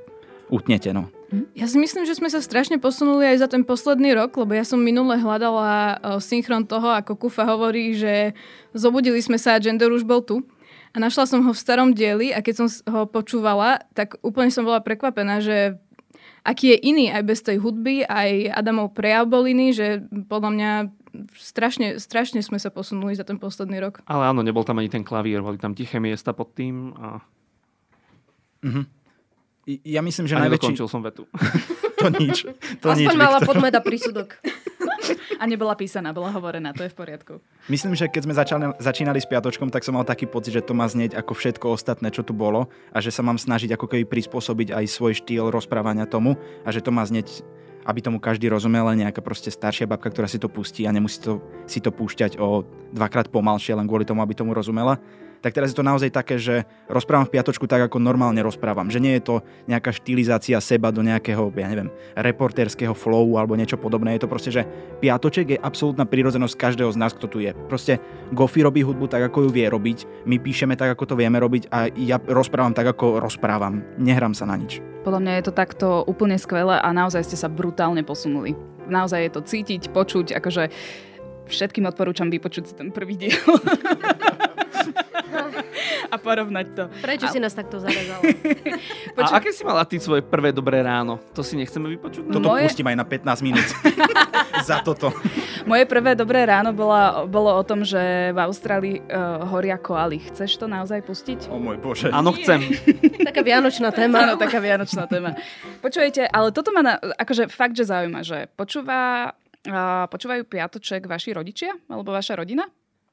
[0.50, 0.90] utnete.
[0.90, 1.08] No.
[1.54, 4.66] Ja si myslím, že sme sa strašne posunuli aj za ten posledný rok, lebo ja
[4.66, 8.34] som minule hľadala eh, synchron toho, ako Kufa hovorí, že
[8.74, 10.42] zobudili sme sa a gender už bol tu.
[10.90, 14.66] A našla som ho v starom dieli a keď som ho počúvala, tak úplne som
[14.66, 15.78] bola prekvapená, že
[16.42, 20.70] aký je iný aj bez tej hudby, aj Adamov prejav bol iný, že podľa mňa
[21.34, 24.00] strašne, strašne sme sa posunuli za ten posledný rok.
[24.06, 27.20] Ale áno, nebol tam ani ten klavír, boli tam tiché miesta pod tým a,
[28.60, 28.84] Mhm.
[29.84, 30.76] Ja myslím, že a najväčší...
[30.88, 31.24] som vetu.
[32.00, 32.48] To nič.
[32.80, 33.48] To Aspoň nič, mala Viktor.
[33.52, 34.28] podmeda prísudok.
[35.40, 37.32] A nebola písaná, bola hovorená, to je v poriadku.
[37.72, 40.76] Myslím, že keď sme začali, začínali s piatočkom, tak som mal taký pocit, že to
[40.76, 44.04] má znieť ako všetko ostatné, čo tu bolo a že sa mám snažiť ako keby
[44.04, 47.42] prispôsobiť aj svoj štýl rozprávania tomu a že to má znieť
[47.80, 51.24] aby tomu každý rozumel, len nejaká proste staršia babka, ktorá si to pustí a nemusí
[51.24, 55.00] to, si to púšťať o dvakrát pomalšie len kvôli tomu, aby tomu rozumela.
[55.40, 58.92] Tak teraz je to naozaj také, že rozprávam v piatočku tak, ako normálne rozprávam.
[58.92, 59.34] Že nie je to
[59.72, 64.16] nejaká štilizácia seba do nejakého, ja neviem, reportérskeho flowu alebo niečo podobné.
[64.16, 64.68] Je to proste, že
[65.00, 67.56] piatoček je absolútna prírodzenosť každého z nás, kto tu je.
[67.72, 67.96] Proste
[68.36, 71.72] Gofi robí hudbu tak, ako ju vie robiť, my píšeme tak, ako to vieme robiť
[71.72, 73.80] a ja rozprávam tak, ako rozprávam.
[73.96, 74.84] Nehrám sa na nič.
[75.00, 78.52] Podľa mňa je to takto úplne skvelé a naozaj ste sa brutálne posunuli.
[78.90, 80.68] Naozaj je to cítiť, počuť, akože
[81.50, 83.36] všetkým odporúčam vypočuť si ten prvý diel.
[86.10, 86.84] a porovnať to.
[87.00, 88.22] Prečo si nás takto zarazala?
[89.20, 91.20] A aké si mala ty svoje prvé dobré ráno?
[91.36, 92.24] To si nechceme vypočuť?
[92.32, 93.66] Toto Moje- pustím aj na 15 minút.
[94.68, 95.12] Za toto.
[95.64, 100.20] Moje prvé dobré ráno bola, bolo o tom, že v Austrálii uh, horia koaly.
[100.32, 101.48] Chceš to naozaj pustiť?
[101.52, 102.08] O môj bože.
[102.12, 102.64] Áno, chcem.
[103.28, 104.24] Taká vianočná téma.
[104.24, 105.36] Áno, taká vianočná téma.
[105.84, 109.32] Počujete, ale toto ma na, akože fakt, že zaujíma, že počúva,
[109.68, 111.76] uh, počúvajú piatoček vaši rodičia?
[111.90, 112.64] Alebo vaša rodina?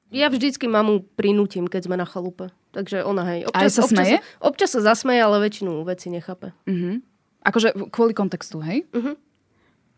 [0.07, 2.47] Ja vždycky mamu prinútim, keď sme na chalupe.
[2.71, 3.39] Takže ona hej.
[3.51, 4.23] Aj sa smeje?
[4.23, 6.55] Občas, občas sa zasmeje, ale väčšinu veci nechápe.
[6.63, 7.03] Uh-huh.
[7.43, 8.87] Akože kvôli kontextu, hej?
[8.95, 9.19] Uh-huh.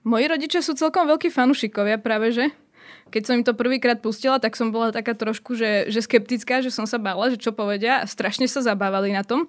[0.02, 2.50] Moji rodičia sú celkom veľkí fanušikovia práve, že?
[3.10, 6.74] Keď som im to prvýkrát pustila, tak som bola taká trošku, že, že skeptická, že
[6.74, 9.46] som sa bála, že čo povedia a strašne sa zabávali na tom.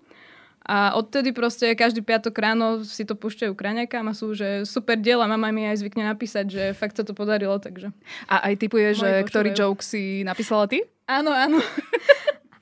[0.71, 5.27] A odtedy proste každý piatok ráno si to púšťajú kraňakám a sú, že super diela.
[5.27, 7.91] Mama mi aj zvykne napísať, že fakt sa to podarilo, takže...
[8.31, 9.75] A aj typuje, že Moji ktorý počúvajú.
[9.75, 10.87] joke si napísala ty?
[11.11, 11.59] Áno, áno.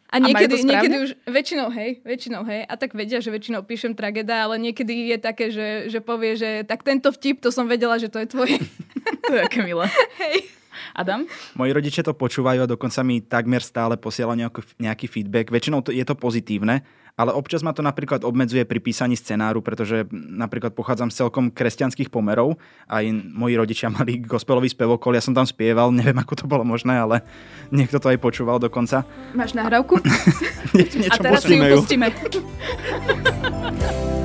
[0.09, 0.73] A A niekedy, správne?
[0.73, 5.13] niekedy už, väčšinou hej, väčšinou hej, a tak vedia, že väčšinou píšem trageda, ale niekedy
[5.13, 8.29] je také, že, že povie, že tak tento vtip, to som vedela, že to je
[8.33, 8.57] tvoje.
[9.29, 9.85] To je aké milé.
[10.25, 10.49] Hej.
[10.95, 11.25] Adam?
[11.57, 15.53] Moji rodičia to počúvajú a dokonca mi takmer stále posielajú nejaký, nejaký feedback.
[15.53, 16.85] Väčšinou to, je to pozitívne,
[17.19, 22.15] ale občas ma to napríklad obmedzuje pri písaní scenáru, pretože napríklad pochádzam z celkom kresťanských
[22.15, 22.63] pomerov.
[22.87, 26.95] Aj moji rodičia mali gospelový spevokol, ja som tam spieval, neviem ako to bolo možné,
[26.95, 27.27] ale
[27.75, 29.03] niekto to aj počúval dokonca.
[29.35, 29.99] Máš nahrávku?
[30.79, 32.07] Nie, A teraz si ju pustíme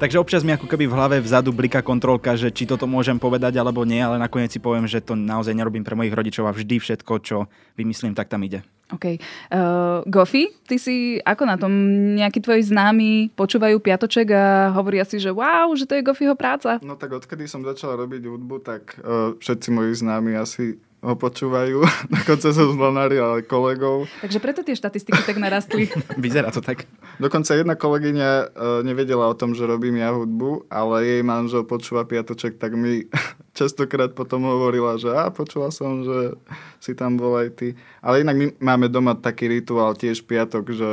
[0.00, 3.60] Takže občas mi ako keby v hlave vzadu blika kontrolka, že či toto môžem povedať
[3.60, 6.80] alebo nie, ale nakoniec si poviem, že to naozaj nerobím pre mojich rodičov a vždy
[6.80, 8.64] všetko, čo vymyslím, tak tam ide.
[8.96, 9.20] OK.
[9.52, 11.68] Uh, Gofi, ty si ako na tom?
[12.16, 16.80] Nejakí tvoji známi počúvajú piatoček a hovoria si, že wow, že to je Gofiho práca.
[16.80, 21.80] No tak odkedy som začal robiť hudbu, tak uh, všetci moji známi asi ho počúvajú.
[22.20, 24.04] Dokonca som zlonáril ale kolegov.
[24.20, 25.88] Takže preto tie štatistiky tak narastli.
[26.20, 26.84] Vyzerá to tak.
[27.16, 28.46] Dokonca jedna kolegyňa uh,
[28.84, 33.08] nevedela o tom, že robím ja hudbu, ale jej manžel počúva piatoček, tak mi
[33.58, 36.36] častokrát potom hovorila, že a počula som, že
[36.80, 37.68] si tam bol aj ty.
[38.04, 40.90] Ale inak my máme doma taký rituál tiež piatok, že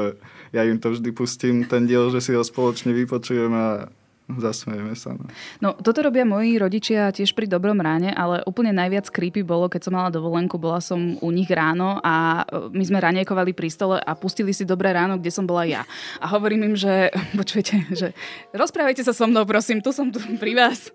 [0.56, 3.92] ja im to vždy pustím, ten diel, že si ho spoločne vypočujeme a
[4.46, 5.16] zasmejeme sa.
[5.16, 5.26] No.
[5.64, 9.88] No, toto robia moji rodičia tiež pri dobrom ráne, ale úplne najviac creepy bolo, keď
[9.88, 13.98] som mala dovolenku, bola som u nich ráno a e, my sme ranejkovali pri stole
[14.04, 15.82] a pustili si dobré ráno, kde som bola ja.
[16.20, 17.10] A hovorím im, že
[17.40, 18.08] počujete, že
[18.52, 20.92] rozprávajte sa so mnou, prosím, tu som tu pri vás.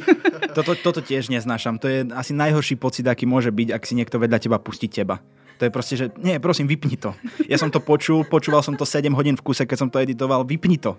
[0.56, 1.78] Toto, toto tiež neznášam.
[1.78, 5.22] To je asi najhorší pocit, aký môže byť, ak si niekto vedľa teba pustí teba.
[5.62, 7.14] To je proste, že nie, prosím, vypni to.
[7.46, 10.42] Ja som to počul, počúval som to 7 hodín v kuse, keď som to editoval,
[10.42, 10.98] vypni to.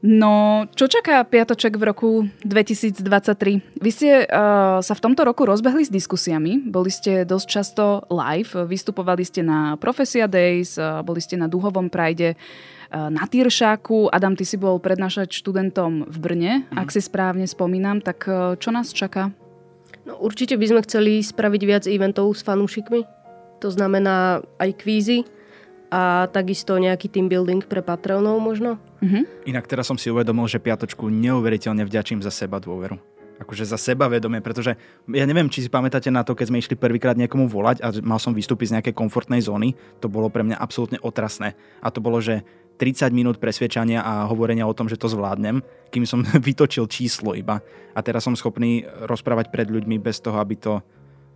[0.00, 2.10] No, čo čaká Piatoček v roku
[2.48, 3.04] 2023?
[3.84, 8.64] Vy ste uh, sa v tomto roku rozbehli s diskusiami, boli ste dosť často live,
[8.64, 14.08] vystupovali ste na Profesia Days, uh, boli ste na Duhovom Prajde, uh, na Tyršáku.
[14.08, 16.80] Adam, ty si bol prednášať študentom v Brne, mm.
[16.80, 19.28] ak si správne spomínam, tak uh, čo nás čaká?
[20.08, 23.04] No, určite by sme chceli spraviť viac eventov s fanúšikmi.
[23.60, 25.28] To znamená aj kvízy
[25.90, 28.78] a takisto nejaký team building pre patronov možno.
[29.02, 29.50] Mhm.
[29.50, 32.96] Inak teraz som si uvedomil, že piatočku neuveriteľne vďačím za seba dôveru.
[33.40, 34.76] Akože za seba vedomie, pretože
[35.08, 38.20] ja neviem, či si pamätáte na to, keď sme išli prvýkrát niekomu volať a mal
[38.20, 41.56] som vystúpiť z nejakej komfortnej zóny, to bolo pre mňa absolútne otrasné.
[41.80, 42.44] A to bolo, že
[42.76, 47.64] 30 minút presvedčania a hovorenia o tom, že to zvládnem, kým som vytočil číslo iba.
[47.96, 50.84] A teraz som schopný rozprávať pred ľuďmi bez toho, aby to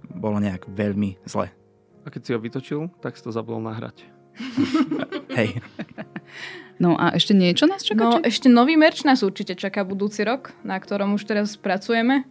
[0.05, 1.49] bolo nejak veľmi zle.
[2.05, 4.14] A keď si ho vytočil, tak si to zabudol nahrať.
[5.39, 5.63] Hej.
[6.83, 8.03] No a ešte niečo nás čaká?
[8.03, 12.27] No, ešte nový merch nás určite čaká budúci rok, na ktorom už teraz pracujeme.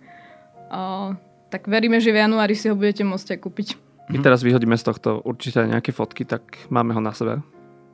[0.68, 1.16] O,
[1.48, 3.68] tak veríme, že v januári si ho budete môcť aj kúpiť.
[4.12, 7.40] My teraz vyhodíme z tohto určite aj nejaké fotky, tak máme ho na sebe.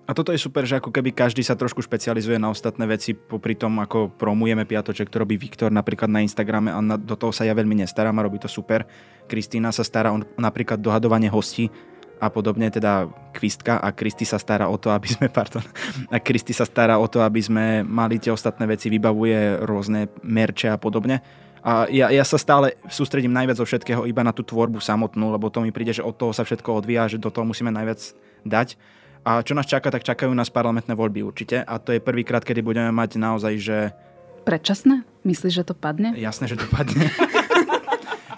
[0.10, 3.54] A toto je super, že ako keby každý sa trošku špecializuje na ostatné veci, popri
[3.54, 7.46] tom, ako promujeme piatoček, to robí Viktor napríklad na Instagrame a na, do toho sa
[7.46, 8.90] ja veľmi nestaram a robí to super.
[9.30, 11.70] Kristýna sa stará o napríklad dohadovanie hostí
[12.20, 15.64] a podobne, teda Kvistka a Kristi sa stará o to, aby sme, pardon,
[16.12, 20.70] a Kristi sa stará o to, aby sme mali tie ostatné veci, vybavuje rôzne merče
[20.70, 21.24] a podobne.
[21.60, 25.52] A ja, ja sa stále sústredím najviac zo všetkého iba na tú tvorbu samotnú, lebo
[25.52, 28.00] to mi príde, že od toho sa všetko odvíja, že do toho musíme najviac
[28.48, 28.80] dať.
[29.28, 31.60] A čo nás čaká, tak čakajú nás parlamentné voľby určite.
[31.60, 33.78] A to je prvýkrát, kedy budeme mať naozaj, že...
[34.48, 35.04] Predčasné?
[35.28, 36.16] Myslíš, že to padne?
[36.16, 37.12] Jasné, že to padne.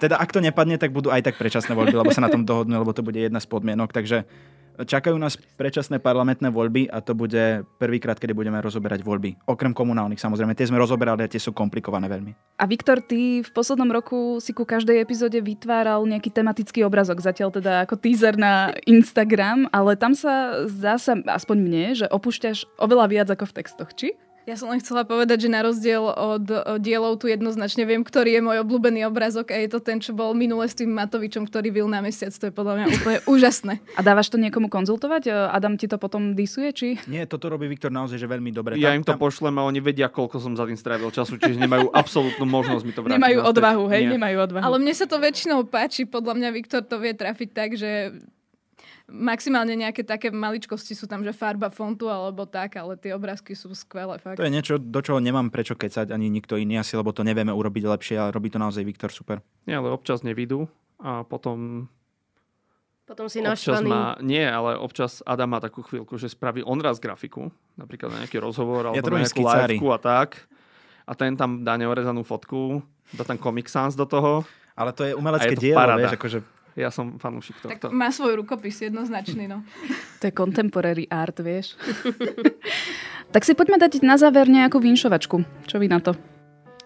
[0.02, 2.74] teda ak to nepadne, tak budú aj tak predčasné voľby, lebo sa na tom dohodnú,
[2.74, 3.94] lebo to bude jedna z podmienok.
[3.94, 4.26] Takže
[4.72, 9.46] čakajú nás predčasné parlamentné voľby a to bude prvýkrát, kedy budeme rozoberať voľby.
[9.46, 10.56] Okrem komunálnych samozrejme.
[10.56, 12.32] Tie sme rozoberali a tie sú komplikované veľmi.
[12.58, 17.52] A Viktor, ty v poslednom roku si ku každej epizóde vytváral nejaký tematický obrazok, zatiaľ
[17.54, 20.66] teda ako teaser na Instagram, ale tam sa
[20.98, 24.16] sa, aspoň mne, že opúšťaš oveľa viac ako v textoch, či?
[24.42, 28.34] Ja som len chcela povedať, že na rozdiel od od dielov tu jednoznačne viem, ktorý
[28.34, 31.70] je môj obľúbený obrazok a je to ten, čo bol minule s tým Matovičom, ktorý
[31.70, 32.34] vil na mesiac.
[32.34, 33.78] To je podľa mňa úplne úžasné.
[33.94, 35.30] A dávaš to niekomu konzultovať?
[35.46, 36.88] Adam ti to potom disuje, či?
[37.06, 38.74] Nie, toto robí Viktor naozaj že veľmi dobre.
[38.82, 41.38] Ja Tam- im to tam- pošlem a oni vedia, koľko som za tým strávil času,
[41.38, 43.18] čiže nemajú absolútnu možnosť mi to vrátiť.
[43.22, 44.02] Nemajú odvahu, hej?
[44.10, 44.18] Nie.
[44.18, 44.62] Nemajú odvahu.
[44.66, 46.02] Ale mne sa to väčšinou páči.
[46.02, 48.10] Podľa mňa Viktor to vie trafiť tak, že
[49.12, 53.68] maximálne nejaké také maličkosti sú tam, že farba fontu alebo tak, ale tie obrázky sú
[53.76, 54.16] skvelé.
[54.16, 54.40] Fakt.
[54.40, 57.52] To je niečo, do čoho nemám prečo kecať ani nikto iný asi, lebo to nevieme
[57.52, 59.44] urobiť lepšie, ale robí to naozaj Viktor super.
[59.68, 61.86] Nie, ale občas nevidú a potom
[63.04, 63.90] Potom si občas naštvaný.
[63.92, 68.18] má, nie, ale občas Adam má takú chvíľku, že spraví on raz grafiku, napríklad na
[68.24, 70.48] nejaký rozhovor alebo Ja na nejakú liveku a tak.
[71.04, 72.80] A ten tam dá neorezanú fotku,
[73.12, 74.46] dá tam Comic Sans do toho.
[74.72, 76.00] Ale to je A umelecké je to dielo, paráda.
[76.00, 76.38] vieš, akože
[76.72, 77.92] Ja som fanúšik Tak tohto.
[77.92, 79.60] má svoj rukopis jednoznačný, no.
[80.20, 81.76] To je contemporary art, vieš.
[83.34, 85.68] tak si poďme dať na záver nejakú vinšovačku.
[85.68, 86.16] Čo vy na to?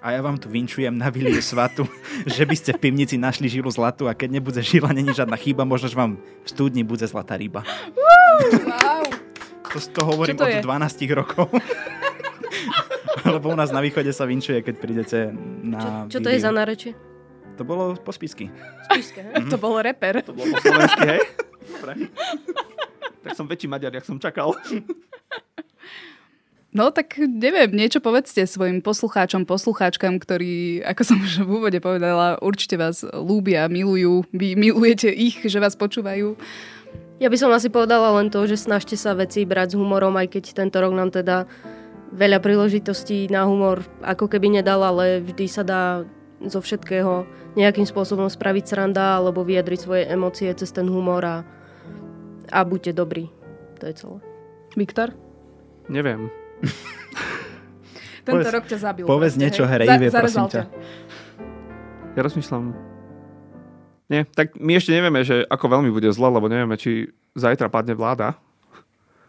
[0.02, 1.86] A ja vám tu vinčujem na Viliu Svatu,
[2.36, 5.62] že by ste v pivnici našli žilu zlatu a keď nebude žila, není žiadna chyba,
[5.66, 7.62] možno, že vám v studni bude zlatá ryba.
[7.94, 9.02] Wow.
[9.74, 10.62] To, to hovorím Čo to od je?
[10.62, 11.46] 12 rokov.
[13.26, 15.18] Lebo u nás na východe sa vinčuje, keď prídete
[15.62, 16.94] na Čo to je za nárečie?
[17.56, 18.52] To bolo po spisky.
[18.92, 19.34] Spišské, hej?
[19.48, 20.20] To bol reper.
[20.20, 21.20] To bolo po slovensky, hej?
[21.72, 21.92] Dobre.
[23.24, 24.54] Tak som väčší Maďar, jak som čakal.
[26.76, 32.36] No tak neviem, niečo povedzte svojim poslucháčom, poslucháčkam, ktorí, ako som už v úvode povedala,
[32.44, 36.36] určite vás ľúbia, milujú, vy milujete ich, že vás počúvajú.
[37.16, 40.36] Ja by som asi povedala len to, že snažte sa veci brať s humorom, aj
[40.36, 41.48] keď tento rok nám teda
[42.12, 46.04] veľa príležitostí na humor ako keby nedal, ale vždy sa dá
[46.38, 47.24] zo všetkého
[47.54, 51.36] nejakým spôsobom spraviť sranda alebo vyjadriť svoje emócie cez ten humor a,
[52.48, 53.32] a buďte dobrí.
[53.78, 54.18] To je celé.
[54.74, 55.16] Viktor?
[55.86, 56.28] Neviem.
[58.22, 59.04] Tento Povedz- rok ťa zabil.
[59.06, 60.62] povedz proste, niečo hrejivé, Za- prosím ťa.
[62.12, 62.64] Ja rozmýšľam.
[64.06, 67.92] Nie, tak my ešte nevieme, že ako veľmi bude zle, lebo nevieme, či zajtra padne
[67.92, 68.38] vláda.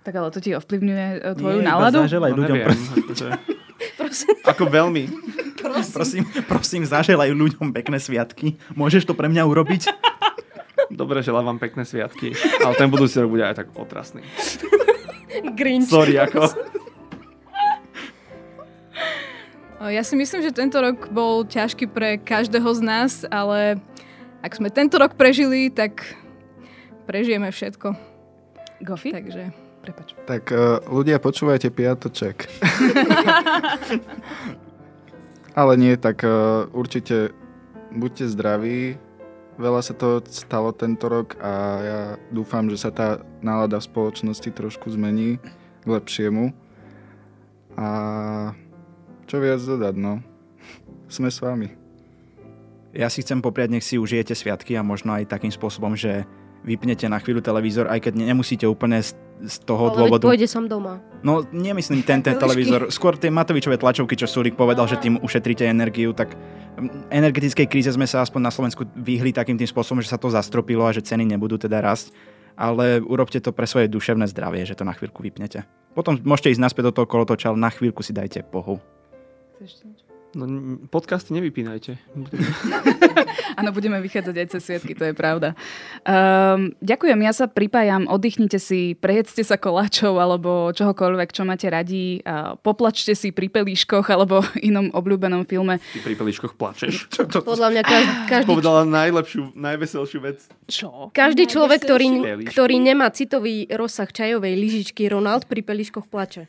[0.02, 2.00] Tak ale to ti ovplyvňuje e, tvoju Nie, náladu?
[2.00, 2.22] ľuďom.
[2.32, 3.28] No neviem, akože,
[4.48, 5.04] ako veľmi.
[5.92, 8.56] Prosím, prosím, zaželaj ľuďom pekné sviatky.
[8.78, 9.90] Môžeš to pre mňa urobiť?
[10.88, 12.32] Dobre, želám vám pekné sviatky.
[12.64, 14.24] Ale ten budúci rok bude aj tak otrasný.
[15.54, 15.92] Grinch.
[15.92, 16.48] Sorry, ako.
[19.78, 23.78] Ja si myslím, že tento rok bol ťažký pre každého z nás, ale
[24.42, 26.02] ak sme tento rok prežili, tak
[27.06, 27.94] prežijeme všetko.
[28.82, 29.14] Gofi?
[29.14, 29.67] Takže...
[29.88, 30.20] Prepač.
[30.28, 32.44] Tak uh, ľudia, počúvajte piatoček.
[35.60, 37.32] Ale nie, tak uh, určite
[37.96, 39.00] buďte zdraví.
[39.56, 42.00] Veľa sa to stalo tento rok a ja
[42.36, 45.40] dúfam, že sa tá nálada v spoločnosti trošku zmení
[45.82, 46.52] k lepšiemu.
[47.80, 47.88] A
[49.24, 50.20] čo viac dodať, no.
[51.08, 51.72] Sme s vami.
[52.92, 56.28] Ja si chcem popriať, nech si užijete sviatky a možno aj takým spôsobom, že
[56.66, 59.14] vypnete na chvíľu televízor, aj keď ne- nemusíte úplne z,
[59.46, 60.26] z toho Ale dôvodu.
[60.30, 61.02] pôjde som doma.
[61.22, 62.90] No, nemyslím ten, ten televízor.
[62.94, 66.34] Skôr tie Matovičové tlačovky, čo Sulik povedal, že tým ušetríte energiu, tak
[67.10, 70.86] energetickej kríze sme sa aspoň na Slovensku vyhli takým tým spôsobom, že sa to zastropilo
[70.86, 72.14] a že ceny nebudú teda rásť.
[72.58, 75.62] Ale urobte to pre svoje duševné zdravie, že to na chvíľku vypnete.
[75.94, 78.82] Potom môžete ísť naspäť do toho kolotoča, ale na chvíľku si dajte pohu.
[80.38, 80.46] No,
[80.94, 81.98] podcasty nevypínajte.
[83.60, 85.58] Áno, budeme vychádzať aj cez sviatky, to je pravda.
[86.06, 92.22] Um, ďakujem, ja sa pripájam, oddychnite si, prejedzte sa koláčov alebo čohokoľvek, čo máte radi,
[92.22, 95.82] a poplačte si pri pelíškoch alebo inom obľúbenom filme.
[95.82, 97.10] Ty pri pelíškoch plačeš.
[97.50, 100.46] Podľa mňa každý, každý, Povedala najlepšiu, najveselšiu vec.
[100.70, 101.10] Čo?
[101.18, 102.08] každý človek, ktorý,
[102.46, 106.46] ktorý nemá citový rozsah čajovej lyžičky, Ronald pri peliškoch plače.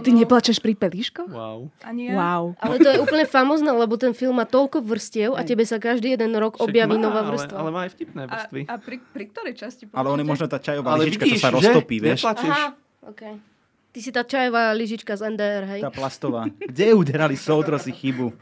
[0.00, 1.28] Ty neplačeš pri pelíškoch?
[1.28, 1.68] Wow.
[1.84, 2.16] Ani ja.
[2.16, 2.56] Wow.
[2.56, 6.16] Ale to je úplne famozné, lebo ten film má toľko vrstiev a tebe sa každý
[6.16, 7.56] jeden rok Však objaví má, nová ale, vrstva.
[7.58, 8.60] ale má aj vtipné A, vrstvy.
[8.64, 11.44] a pri, pri ktorej časti Ale on je možno tá čajová Ale lyžička, vidíš, čo
[11.44, 11.56] sa že?
[11.60, 12.20] roztopí, vieš?
[12.24, 12.48] Neplačeš.
[12.48, 12.66] Aha,
[13.04, 13.34] okay.
[13.92, 15.80] Ty si tá čajová lyžička z NDR, hej?
[15.84, 16.48] Tá plastová.
[16.48, 18.32] Kde uderali soudrosi chybu?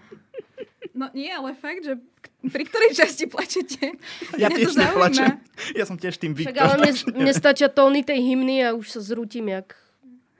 [0.94, 1.98] No nie, ale fakt, že
[2.40, 3.94] pri ktorej časti plačete?
[4.36, 5.28] Ja Mňa tiež neplačem.
[5.76, 6.62] Ja som tiež tým Však Viktor.
[6.62, 9.76] ale mne, mne stačia tóny tej hymny a už sa zrútim, jak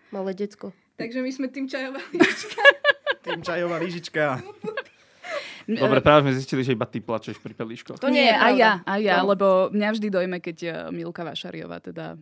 [0.09, 0.73] malé decko.
[1.01, 1.97] Takže my sme tým čajová
[3.25, 4.41] Tým čajová lyžička.
[5.65, 7.97] Dobre, práve sme zistili, že iba ty plačeš pri pelíškoch.
[7.97, 9.31] To nie je aj ja, aj ja, No.
[9.31, 10.57] lebo mňa vždy dojme, keď
[10.91, 12.19] Milka Vašariová teda...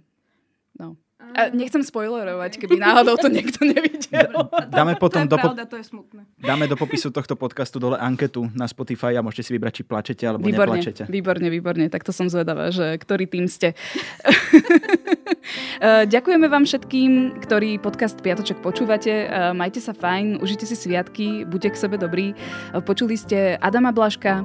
[0.74, 0.94] No.
[1.18, 4.30] A nechcem spoilerovať, keby náhodou to niekto nevidel.
[4.68, 6.22] Dáme potom to do, je po- pravda, to je smutné.
[6.36, 10.24] dáme do popisu tohto podcastu dole anketu na Spotify a môžete si vybrať, či plačete
[10.24, 11.02] alebo Výborne, neplačete.
[11.04, 11.84] výborne, výborne.
[11.88, 13.74] Takto som zvedavá, že ktorý tým ste.
[15.78, 19.26] Eh, Ďakujeme vám všetkým, ktorí podcast Piatoček počúvate.
[19.26, 22.34] Eh, Majte sa fajn, užite si sviatky, buďte k sebe dobrí.
[22.34, 24.42] Eh, Počuli ste Adama Blaška,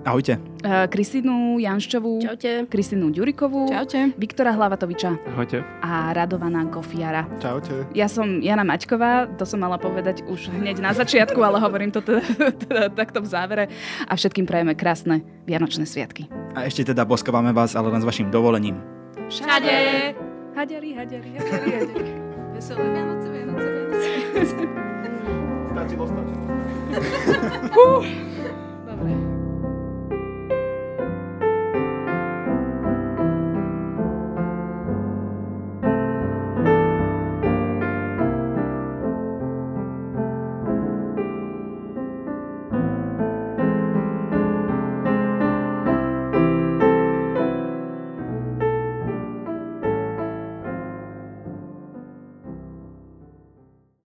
[0.00, 0.40] Ahojte.
[0.64, 2.64] Kristínu Janščovú, Čaute.
[2.72, 4.16] Kristínu Ďurikovú, Čaute.
[4.16, 5.60] Viktora Hlavatoviča Ahojte.
[5.84, 7.28] a Radovana Gofiara.
[7.36, 7.84] Čaute.
[7.92, 12.00] Ja som Jana Maťková, to som mala povedať už hneď na začiatku, ale hovorím to
[12.00, 12.24] teda,
[12.64, 13.64] teda takto v závere.
[14.08, 16.32] A všetkým prajeme krásne Vianočné sviatky.
[16.56, 18.80] A ešte teda boskávame vás, ale len s vašim dovolením.
[19.28, 20.29] Všade!
[20.60, 22.12] haďari, haďari, haďari, haďari.
[22.52, 24.62] Veselé Vianoce, Vianoce, Vianoce.
[25.72, 26.44] Stačilo, stačilo.
[28.84, 29.29] Dobre.